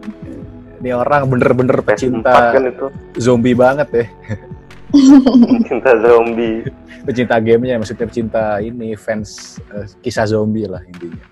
Ini 0.78 0.92
orang 0.92 1.26
bener-bener 1.26 1.80
PS4 1.80 1.88
pecinta 1.88 2.34
kan 2.52 2.64
itu 2.68 2.86
zombie 3.16 3.54
banget 3.54 3.88
ya. 3.90 4.06
cinta 5.64 5.92
zombie. 5.98 6.64
Pecinta 7.02 7.36
gamenya, 7.38 7.76
maksudnya 7.76 8.06
pecinta 8.06 8.44
ini 8.60 8.94
fans 8.94 9.58
eh, 9.72 9.90
kisah 10.00 10.28
zombie 10.28 10.66
lah 10.66 10.82
intinya. 10.84 11.24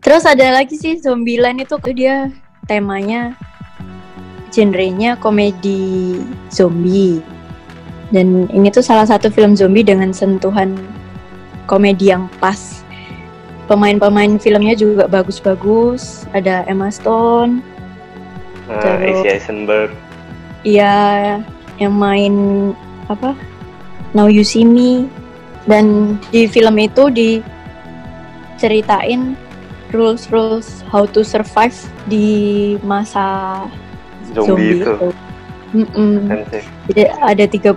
terus 0.00 0.24
ada 0.24 0.48
lagi 0.50 0.80
sih 0.80 0.96
Zombieland 0.96 1.60
itu 1.60 1.76
tuh 1.76 1.92
dia 1.92 2.32
temanya 2.64 3.36
genrenya 4.48 5.12
komedi 5.14 6.16
zombie 6.48 7.20
dan 8.08 8.48
ini 8.48 8.72
tuh 8.72 8.80
salah 8.80 9.04
satu 9.04 9.28
film 9.28 9.52
zombie 9.52 9.84
dengan 9.84 10.08
sentuhan 10.08 10.72
komedi 11.68 12.08
yang 12.08 12.32
pas 12.40 12.80
pemain-pemain 13.66 14.40
filmnya 14.40 14.72
juga 14.72 15.04
bagus-bagus 15.04 16.24
ada 16.32 16.64
Emma 16.64 16.88
Stone 16.88 17.60
Nah, 18.64 18.80
Terus- 18.80 19.20
Casey 19.20 19.28
Eisenberg. 19.36 19.90
Iya, 20.64 20.96
yang 21.76 21.92
main 21.92 22.34
apa? 23.06 23.34
Now 24.12 24.26
You 24.26 24.42
See 24.42 24.62
Me. 24.62 25.06
Dan 25.64 25.84
di 26.28 26.44
film 26.44 26.76
itu 26.76 27.08
diceritain 28.54 29.32
rules-rules 29.90 30.84
how 30.84 31.06
to 31.06 31.22
survive 31.22 31.72
di 32.04 32.26
masa 32.80 33.56
Zombie, 34.28 34.44
zombie, 34.44 34.70
itu. 34.76 34.92
itu. 34.92 35.08
Kan 36.24 36.40
sih. 36.50 36.62
Jadi 36.86 37.02
ada 37.10 37.44
33 37.46 37.72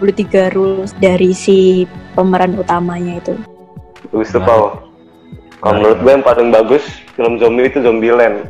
rules 0.52 0.92
dari 0.96 1.32
si 1.32 1.86
pemeran 2.12 2.54
utamanya 2.54 3.18
itu. 3.18 3.34
Bagus 4.12 4.30
tuh, 4.30 4.38
Nah. 4.38 4.48
Pau. 4.48 4.64
Kalau 5.58 5.74
Nah, 5.74 5.78
menurut 5.80 5.96
iya. 5.96 6.04
gue 6.04 6.12
yang 6.12 6.22
paling 6.24 6.48
bagus 6.52 6.84
film 7.16 7.34
zombie 7.38 7.66
itu 7.66 7.80
Zombieland. 7.80 8.46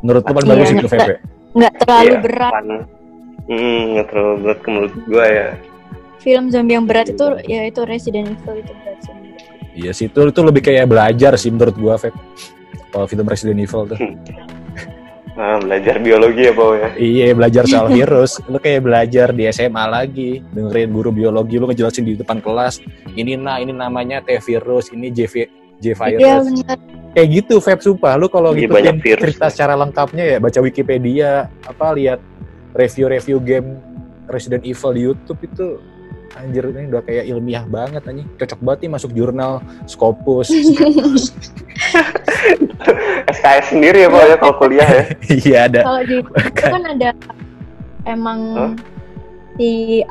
Menurut 0.00 0.22
lu 0.22 0.32
paling 0.32 0.46
Iya, 0.46 0.54
bagus 0.54 0.68
itu 0.70 0.78
nggak- 0.78 1.08
VP. 1.10 1.10
Nggak 1.52 1.72
terlalu 1.78 2.04
Iya, 2.06 2.18
berat. 2.20 2.52
fun. 2.54 2.68
Hmm, 3.44 3.80
nggak 3.92 4.06
terlalu 4.08 4.34
berat 4.40 4.58
ke 4.58 4.68
menurut 4.68 4.94
gue 5.04 5.26
ya. 5.26 5.48
Film 6.18 6.44
zombie 6.48 6.72
yang 6.72 6.86
berat 6.88 7.10
itu 7.10 7.26
ya 7.44 7.68
itu 7.68 7.80
Resident 7.84 8.32
Evil 8.32 8.56
itu 8.58 8.72
berat 8.74 8.98
sih. 9.00 9.12
Iya 9.74 9.90
sih 9.90 10.06
itu 10.06 10.20
itu 10.24 10.40
lebih 10.40 10.62
kayak 10.62 10.86
belajar 10.86 11.34
sih 11.34 11.50
menurut 11.50 11.74
gua 11.74 11.98
Feb. 11.98 12.14
Kalau 12.88 13.04
film 13.04 13.26
Resident 13.26 13.58
Evil 13.58 13.82
tuh. 13.86 13.98
Nah, 15.34 15.58
belajar 15.58 15.98
biologi 15.98 16.46
ya, 16.46 16.54
Pau 16.54 16.78
ya. 16.78 16.94
iya 16.94 17.34
belajar 17.34 17.66
soal 17.66 17.90
virus. 17.98 18.38
Lu 18.46 18.56
kayak 18.56 18.86
belajar 18.86 19.34
di 19.34 19.50
SMA 19.50 19.84
lagi, 19.84 20.38
dengerin 20.48 20.94
guru 20.94 21.10
biologi 21.10 21.58
lu 21.58 21.66
ngejelasin 21.66 22.06
di 22.06 22.14
depan 22.14 22.38
kelas. 22.38 22.78
Ini 23.10 23.34
nah 23.34 23.58
ini 23.58 23.74
namanya 23.74 24.22
T 24.22 24.30
virus, 24.38 24.94
ini 24.94 25.10
J 25.10 25.26
vi- 25.26 25.50
J 25.76 25.86
virus. 25.92 26.22
Iya 26.22 26.34
benar. 26.40 26.78
kayak 27.10 27.28
gitu 27.32 27.54
Feb 27.58 27.78
sumpah 27.78 28.14
lu 28.14 28.26
kalau 28.26 28.50
banyak 28.50 28.98
virus. 28.98 29.22
cerita 29.26 29.46
secara 29.46 29.74
lengkapnya 29.74 30.24
ya 30.24 30.38
baca 30.38 30.58
Wikipedia 30.58 31.30
apa 31.62 31.86
lihat 31.92 32.18
review-review 32.74 33.38
game 33.42 33.78
Resident 34.28 34.62
Evil 34.66 34.92
di 34.92 35.00
YouTube 35.06 35.40
itu 35.46 35.66
anjir 36.34 36.66
ini 36.66 36.90
udah 36.90 37.02
kayak 37.06 37.24
ilmiah 37.30 37.62
banget 37.70 38.02
anjing 38.10 38.26
cocok 38.34 38.58
banget 38.58 38.78
nih 38.86 38.90
masuk 38.90 39.10
jurnal 39.14 39.62
Scopus 39.86 40.50
SKS 43.30 43.64
sendiri 43.70 44.06
ya, 44.06 44.08
Pau 44.10 44.26
ya, 44.26 44.36
kalau 44.42 44.54
kuliah 44.58 44.88
ya. 44.88 45.04
iya 45.46 45.58
ada 45.70 45.80
Kalau 45.86 46.02
di 46.02 46.16
itu 46.18 46.64
kan 46.66 46.82
ada 46.90 47.10
emang 48.10 48.40
Hah? 48.58 48.72
si 49.54 50.02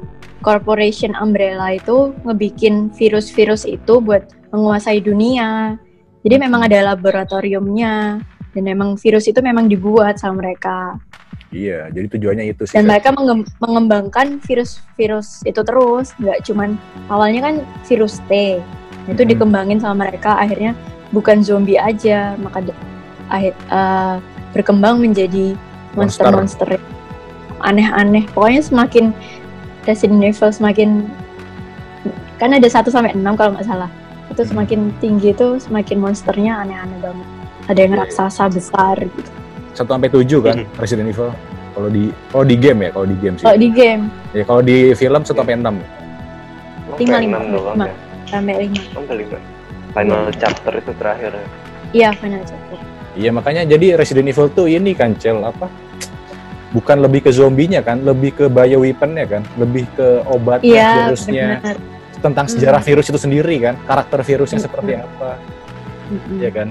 corporation 0.44 1.16
Umbrella 1.20 1.76
itu 1.76 2.12
ngebikin 2.28 2.92
virus-virus 2.96 3.64
itu 3.64 4.04
buat 4.04 4.28
menguasai 4.52 5.00
dunia. 5.00 5.80
Jadi 6.24 6.36
memang 6.40 6.68
ada 6.68 6.94
laboratoriumnya 6.94 8.22
dan 8.54 8.64
memang 8.64 8.96
virus 9.00 9.28
itu 9.28 9.40
memang 9.40 9.72
dibuat 9.72 10.20
sama 10.20 10.44
mereka. 10.44 11.00
Iya 11.54 11.88
jadi 11.88 12.10
tujuannya 12.18 12.46
itu 12.52 12.66
sih 12.66 12.76
Dan 12.76 12.90
mereka 12.90 13.14
mengem- 13.14 13.48
mengembangkan 13.62 14.42
virus-virus 14.42 15.46
itu 15.46 15.62
terus, 15.62 16.12
nggak 16.18 16.44
cuman 16.44 16.76
awalnya 17.08 17.46
kan 17.46 17.56
virus 17.86 18.20
T. 18.26 18.58
Itu 19.06 19.22
Hmm. 19.22 19.30
dikembangin 19.30 19.80
sama 19.80 20.10
mereka 20.10 20.36
akhirnya 20.36 20.74
bukan 21.14 21.46
zombie 21.46 21.78
aja, 21.78 22.34
maka 22.42 22.66
akhir 23.30 23.54
eh, 23.70 24.16
berkembang 24.52 24.98
menjadi 25.00 25.54
Monster. 25.94 26.26
monster-monster 26.26 26.70
aneh-aneh. 27.62 28.26
Pokoknya 28.34 28.62
semakin 28.66 29.14
Resident 29.86 30.24
Evil 30.24 30.50
semakin 30.50 31.06
kan 32.40 32.50
ada 32.52 32.66
1 32.68 32.90
sampai 32.90 33.14
6 33.14 33.38
kalau 33.38 33.54
nggak 33.56 33.68
salah. 33.68 33.90
Itu 34.32 34.42
semakin 34.44 34.90
tinggi 34.98 35.32
itu 35.32 35.62
semakin 35.62 36.02
monsternya 36.02 36.66
aneh-aneh 36.66 36.98
banget. 37.00 37.28
Ada 37.70 37.80
yang 37.80 37.94
raksasa 37.96 38.50
besar 38.50 38.98
gitu. 39.00 39.32
Satu 39.74 39.90
sampai 39.90 40.10
tujuh 40.10 40.40
kan 40.40 40.58
Resident 40.78 41.10
Evil 41.10 41.30
kalau 41.74 41.90
di 41.90 42.04
kalau 42.30 42.46
di 42.46 42.56
game 42.56 42.80
ya 42.80 42.90
kalau 42.92 43.06
di 43.06 43.18
game 43.18 43.36
sih 43.36 43.46
Kalau 43.46 43.58
di 43.58 43.70
game 43.70 44.04
ya 44.32 44.44
kalau 44.46 44.62
di 44.62 44.78
film 44.94 45.22
satu 45.22 45.40
sampai 45.40 45.58
enam 45.58 45.78
Oh, 46.84 47.00
Lima, 47.00 47.10
kayak 47.10 47.22
lima, 47.22 47.38
enam 47.40 47.44
doang 47.50 47.76
lima. 47.76 47.86
ya. 47.88 47.96
sampai 48.28 48.54
5. 48.70 48.94
Oh, 48.94 49.16
lima. 49.16 49.38
Final 49.90 50.22
chapter 50.36 50.74
itu 50.74 50.92
terakhir 50.94 51.32
ya. 51.32 51.46
Iya, 51.94 52.10
Final 52.14 52.42
Chapter. 52.44 52.78
Iya 53.14 53.30
makanya 53.30 53.62
jadi 53.64 53.88
Resident 53.94 54.28
Evil 54.28 54.50
tuh 54.50 54.66
ini 54.66 54.92
kan 54.92 55.14
Cel 55.16 55.38
apa? 55.40 55.70
Bukan 56.70 56.98
lebih 57.00 57.24
ke 57.24 57.32
zombinya 57.32 57.80
kan, 57.80 58.02
lebih 58.02 58.34
ke 58.34 58.46
bio 58.46 58.82
weaponnya 58.82 59.26
kan, 59.26 59.42
lebih 59.56 59.86
ke 59.94 60.26
obatnya, 60.26 60.66
Iya, 60.66 60.90
virusnya, 61.06 61.48
benar. 61.62 61.76
tentang 62.20 62.46
sejarah 62.48 62.82
Hmm. 62.82 62.90
virus 62.90 63.06
itu 63.08 63.20
sendiri 63.22 63.56
kan, 63.60 63.74
karakter 63.86 64.20
virusnya 64.22 64.58
Hmm. 64.58 64.66
seperti 64.66 64.92
apa, 64.98 65.30
Mm-mm. 66.10 66.38
ya 66.42 66.50
kan? 66.50 66.68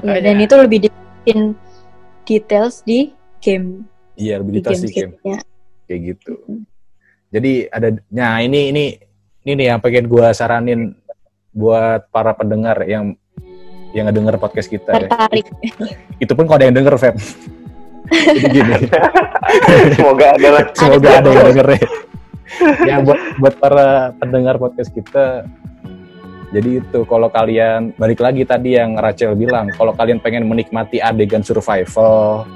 Iya, 0.00 0.18
dan 0.18 0.36
itu 0.40 0.54
lebih 0.56 0.78
dibikin 0.82 1.38
details 2.26 2.82
di 2.82 3.14
game 3.38 3.86
iya 4.18 4.42
lebih 4.42 4.58
di 4.58 4.60
detail 4.60 4.80
sih 4.82 4.90
game 4.90 5.14
game 5.22 5.40
kayak 5.86 6.00
gitu. 6.14 6.34
Jadi 7.30 7.70
ada, 7.70 7.88
nah 8.10 8.42
ini 8.42 8.74
ini 8.74 8.84
ini 9.46 9.52
nih 9.54 9.66
yang 9.74 9.78
pengen 9.78 10.10
gua 10.10 10.34
saranin 10.34 10.94
buat 11.54 12.10
para 12.10 12.34
pendengar 12.34 12.82
yang 12.84 13.14
yang 13.94 14.10
ngedenger 14.10 14.36
podcast 14.36 14.68
kita 14.68 14.92
ya. 14.92 15.08
tertarik. 15.08 15.46
Itu 16.22 16.36
pun 16.36 16.44
kalau 16.44 16.58
ada 16.60 16.68
yang 16.68 16.76
denger, 16.76 16.94
Feb. 17.00 17.16
Jadi 18.36 18.48
gini. 18.52 18.74
Semoga 19.96 20.26
ada 20.36 20.48
lah. 20.52 20.64
Semoga 20.76 21.08
ada 21.22 21.28
yang 21.32 21.46
denger 21.54 21.68
ya. 21.70 21.80
ya 22.86 22.96
buat 23.02 23.20
buat 23.42 23.54
para 23.58 24.14
pendengar 24.22 24.54
podcast 24.60 24.94
kita 24.94 25.48
Jadi 26.56 26.80
itu 26.80 27.04
kalau 27.04 27.28
kalian 27.28 27.92
balik 28.00 28.24
lagi 28.24 28.48
tadi 28.48 28.80
yang 28.80 28.96
Rachel 28.96 29.36
bilang, 29.36 29.68
kalau 29.76 29.92
kalian 29.92 30.24
pengen 30.24 30.48
menikmati 30.48 31.04
adegan 31.04 31.44
survival, 31.44 32.48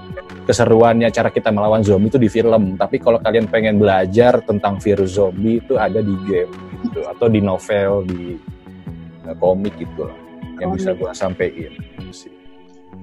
keseruannya 0.49 1.13
cara 1.13 1.29
kita 1.29 1.53
melawan 1.53 1.85
zombie 1.85 2.09
itu 2.09 2.17
di 2.17 2.33
film. 2.33 2.81
Tapi 2.81 2.97
kalau 2.97 3.21
kalian 3.21 3.45
pengen 3.53 3.77
belajar 3.77 4.41
tentang 4.41 4.81
virus 4.81 5.21
zombie 5.21 5.61
itu 5.61 5.77
ada 5.77 6.01
di 6.01 6.17
game 6.25 6.49
gitu 6.81 7.05
atau 7.05 7.29
di 7.29 7.45
novel 7.45 8.09
di 8.09 8.41
uh, 9.29 9.37
komik 9.37 9.77
gitu 9.77 10.09
lah 10.09 10.17
yang 10.65 10.73
bisa 10.73 10.97
gua 10.97 11.13
sampein 11.13 11.69
gitu 11.77 12.09
sih. 12.09 12.33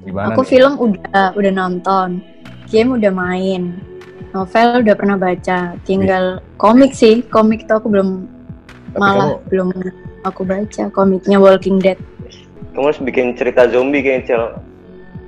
Gimana? 0.01 0.33
Aku 0.33 0.41
nih? 0.41 0.49
film 0.49 0.73
udah 0.81 1.37
udah 1.37 1.51
nonton, 1.53 2.25
game 2.73 2.97
udah 2.97 3.13
main, 3.13 3.77
novel 4.33 4.81
udah 4.81 4.95
pernah 4.97 5.13
baca. 5.13 5.77
Tinggal 5.85 6.41
komik 6.57 6.97
sih, 6.97 7.21
komik 7.29 7.69
tuh 7.69 7.77
aku 7.77 7.85
belum 7.85 8.25
Tapi 8.97 8.97
malah 8.97 9.37
kamu- 9.37 9.41
belum 9.53 9.69
aku 10.29 10.43
baca 10.43 10.83
komiknya 10.91 11.37
Walking 11.39 11.79
Dead. 11.79 11.99
Kamu 12.75 12.93
harus 12.93 13.01
bikin 13.01 13.33
cerita 13.33 13.65
zombie 13.71 14.05
kayaknya, 14.05 14.23
Cel. 14.27 14.43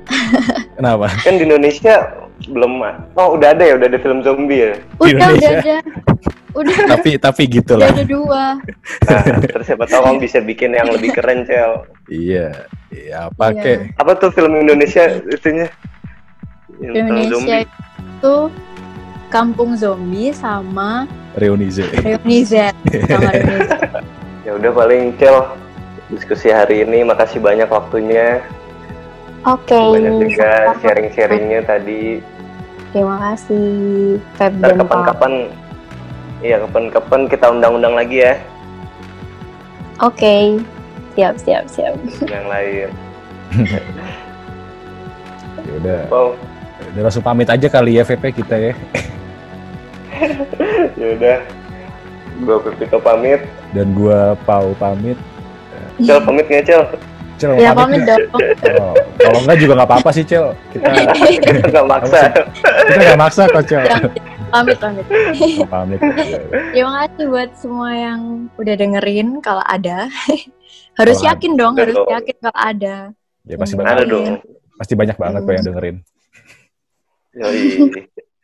kenapa? 0.77 1.09
Kan 1.25 1.37
di 1.37 1.45
Indonesia 1.49 1.95
belum 2.47 2.79
Oh, 3.19 3.35
udah 3.35 3.51
ada 3.51 3.63
ya, 3.67 3.73
udah 3.75 3.87
ada 3.89 3.99
film 3.99 4.19
zombie 4.21 4.69
ya. 4.69 4.73
Udah 5.01 5.09
Indonesia. 5.11 5.49
udah 5.49 5.59
ada, 5.59 5.75
udah 6.55 6.75
tapi 6.87 7.09
tapi 7.19 7.41
udah 7.45 7.53
gitulah. 7.59 7.89
ada 7.89 8.05
dua. 8.05 8.43
Nah, 9.09 9.23
terus 9.43 9.65
siapa 9.67 9.85
tahu 9.89 10.01
kamu 10.07 10.19
bisa 10.23 10.39
bikin 10.39 10.71
yang 10.77 10.87
lebih 10.93 11.09
keren, 11.13 11.43
Cel. 11.43 11.83
Iya, 12.07 12.47
iya 12.93 13.27
apa 13.27 13.53
Iya. 13.53 13.91
Apa 13.97 14.11
tuh 14.17 14.29
film 14.31 14.55
Indonesia 14.55 15.03
itunya? 15.29 15.67
Yang 16.79 16.93
tentang 16.95 17.17
Indonesia 17.17 17.35
zombie. 17.35 17.63
itu 18.19 18.35
Kampung 19.29 19.77
Zombie 19.77 20.33
sama 20.33 21.05
Reuni 21.37 21.69
Z. 21.69 21.85
Reuni 22.01 22.41
Z 22.41 22.73
sama 23.13 23.29
Reuni 23.29 23.61
Z. 23.61 23.71
Ya 24.47 24.55
udah 24.55 24.71
paling 24.71 25.15
Cel 25.19 25.35
diskusi 26.07 26.47
hari 26.49 26.87
ini. 26.87 27.03
Makasih 27.03 27.43
banyak 27.43 27.67
waktunya. 27.67 28.43
Oke. 29.47 29.75
banyak 29.75 30.15
juga 30.27 30.75
sharing-sharingnya 30.83 31.63
tadi. 31.63 32.19
Terima 32.91 33.21
kasih 33.21 33.67
Feb 34.35 34.59
ntar 34.59 34.73
kapan-kapan 34.81 35.33
iya 36.41 36.57
kapan-kapan 36.65 37.21
kita 37.29 37.45
undang-undang 37.47 37.95
lagi 37.95 38.25
ya. 38.25 38.35
Oke. 40.03 40.59
Siap 41.15 41.35
siap 41.39 41.63
siap. 41.67 41.95
yang 42.27 42.47
lain. 42.47 42.89
Ya 45.59 45.75
udah, 45.75 46.01
wow. 46.07 46.29
Udah 46.95 47.01
langsung 47.03 47.19
pamit 47.21 47.51
aja 47.51 47.67
kali 47.67 47.99
ya 47.99 48.07
VP 48.07 48.31
kita 48.31 48.55
ya. 48.57 48.73
ya 50.99 51.07
udah 51.19 51.37
gua 52.39 52.57
Pipito 52.61 52.97
pamit 52.97 53.41
Dan 53.71 53.91
gua 53.91 54.33
Pau 54.43 54.71
pamit. 54.75 55.15
Cel 55.99 56.19
pamit 56.19 56.45
nggak 56.45 56.63
Cel 56.63 56.83
Cel, 57.35 57.55
Ya 57.55 57.71
pamit 57.71 58.03
dong. 58.03 58.19
Oh, 58.75 58.91
kalau 59.15 59.39
enggak 59.39 59.57
juga 59.57 59.73
nggak 59.79 59.89
apa-apa 59.89 60.09
sih 60.11 60.23
Cel. 60.23 60.51
Kita 60.69 60.91
nggak 61.71 61.87
maksa 61.87 62.19
kita 62.83 62.99
nggak 62.99 63.19
maksa 63.19 63.41
kok 63.47 63.63
Cel. 63.63 63.83
pamit 64.49 64.75
pamit. 64.75 65.05
Mau 65.55 65.67
pamit. 65.67 65.99
Ya, 66.75 66.83
Terima 66.83 67.05
kasih 67.05 67.25
buat 67.27 67.49
semua 67.55 67.89
yang 67.91 68.19
udah 68.55 68.75
dengerin 68.75 69.39
kalau 69.39 69.63
ada. 69.63 70.11
harus 70.99 71.23
yakin 71.23 71.55
dong, 71.55 71.79
harus 71.79 71.95
dong. 71.95 72.11
yakin 72.11 72.35
kalau 72.41 72.59
ada. 72.59 72.95
Ya 73.47 73.55
pasti 73.55 73.73
Hmm. 73.73 73.81
banyak, 73.81 73.95
ada 73.95 74.03
dong 74.05 74.27
pasti 74.75 74.93
banyak 74.95 75.15
banget 75.15 75.39
kok 75.41 75.53
yang 75.53 75.65
dengerin. 75.65 75.95
Yoi. 77.35 77.61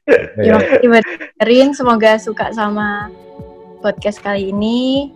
Ya, 0.05 0.15
Terima 0.38 0.60
kasih 0.62 0.88
buat 0.88 1.05
dengerin, 1.36 1.67
semoga 1.73 2.12
suka 2.15 2.45
sama 2.51 3.10
podcast 3.86 4.17
kali 4.19 4.50
ini 4.50 5.13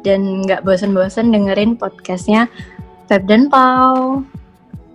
dan 0.00 0.44
nggak 0.44 0.60
bosan-bosan 0.60 1.32
dengerin 1.32 1.74
podcastnya 1.74 2.44
Feb 3.08 3.24
dan 3.24 3.48
Pau. 3.48 4.20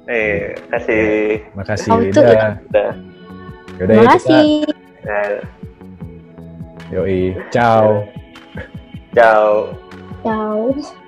eh 0.05 0.53
kasih 0.69 1.41
Makasih 1.57 1.89
tuh- 1.89 2.01
Linda. 2.05 2.21
udah 2.21 2.37
Yaudah 2.61 2.91
Terima 3.75 3.91
ya 3.91 3.97
kita. 3.97 4.13
kasih. 4.13 4.49
nah, 5.01 5.33
Yoi, 6.93 7.21
ciao. 7.49 8.05
ciao 9.11 9.73
Ciao. 10.21 11.04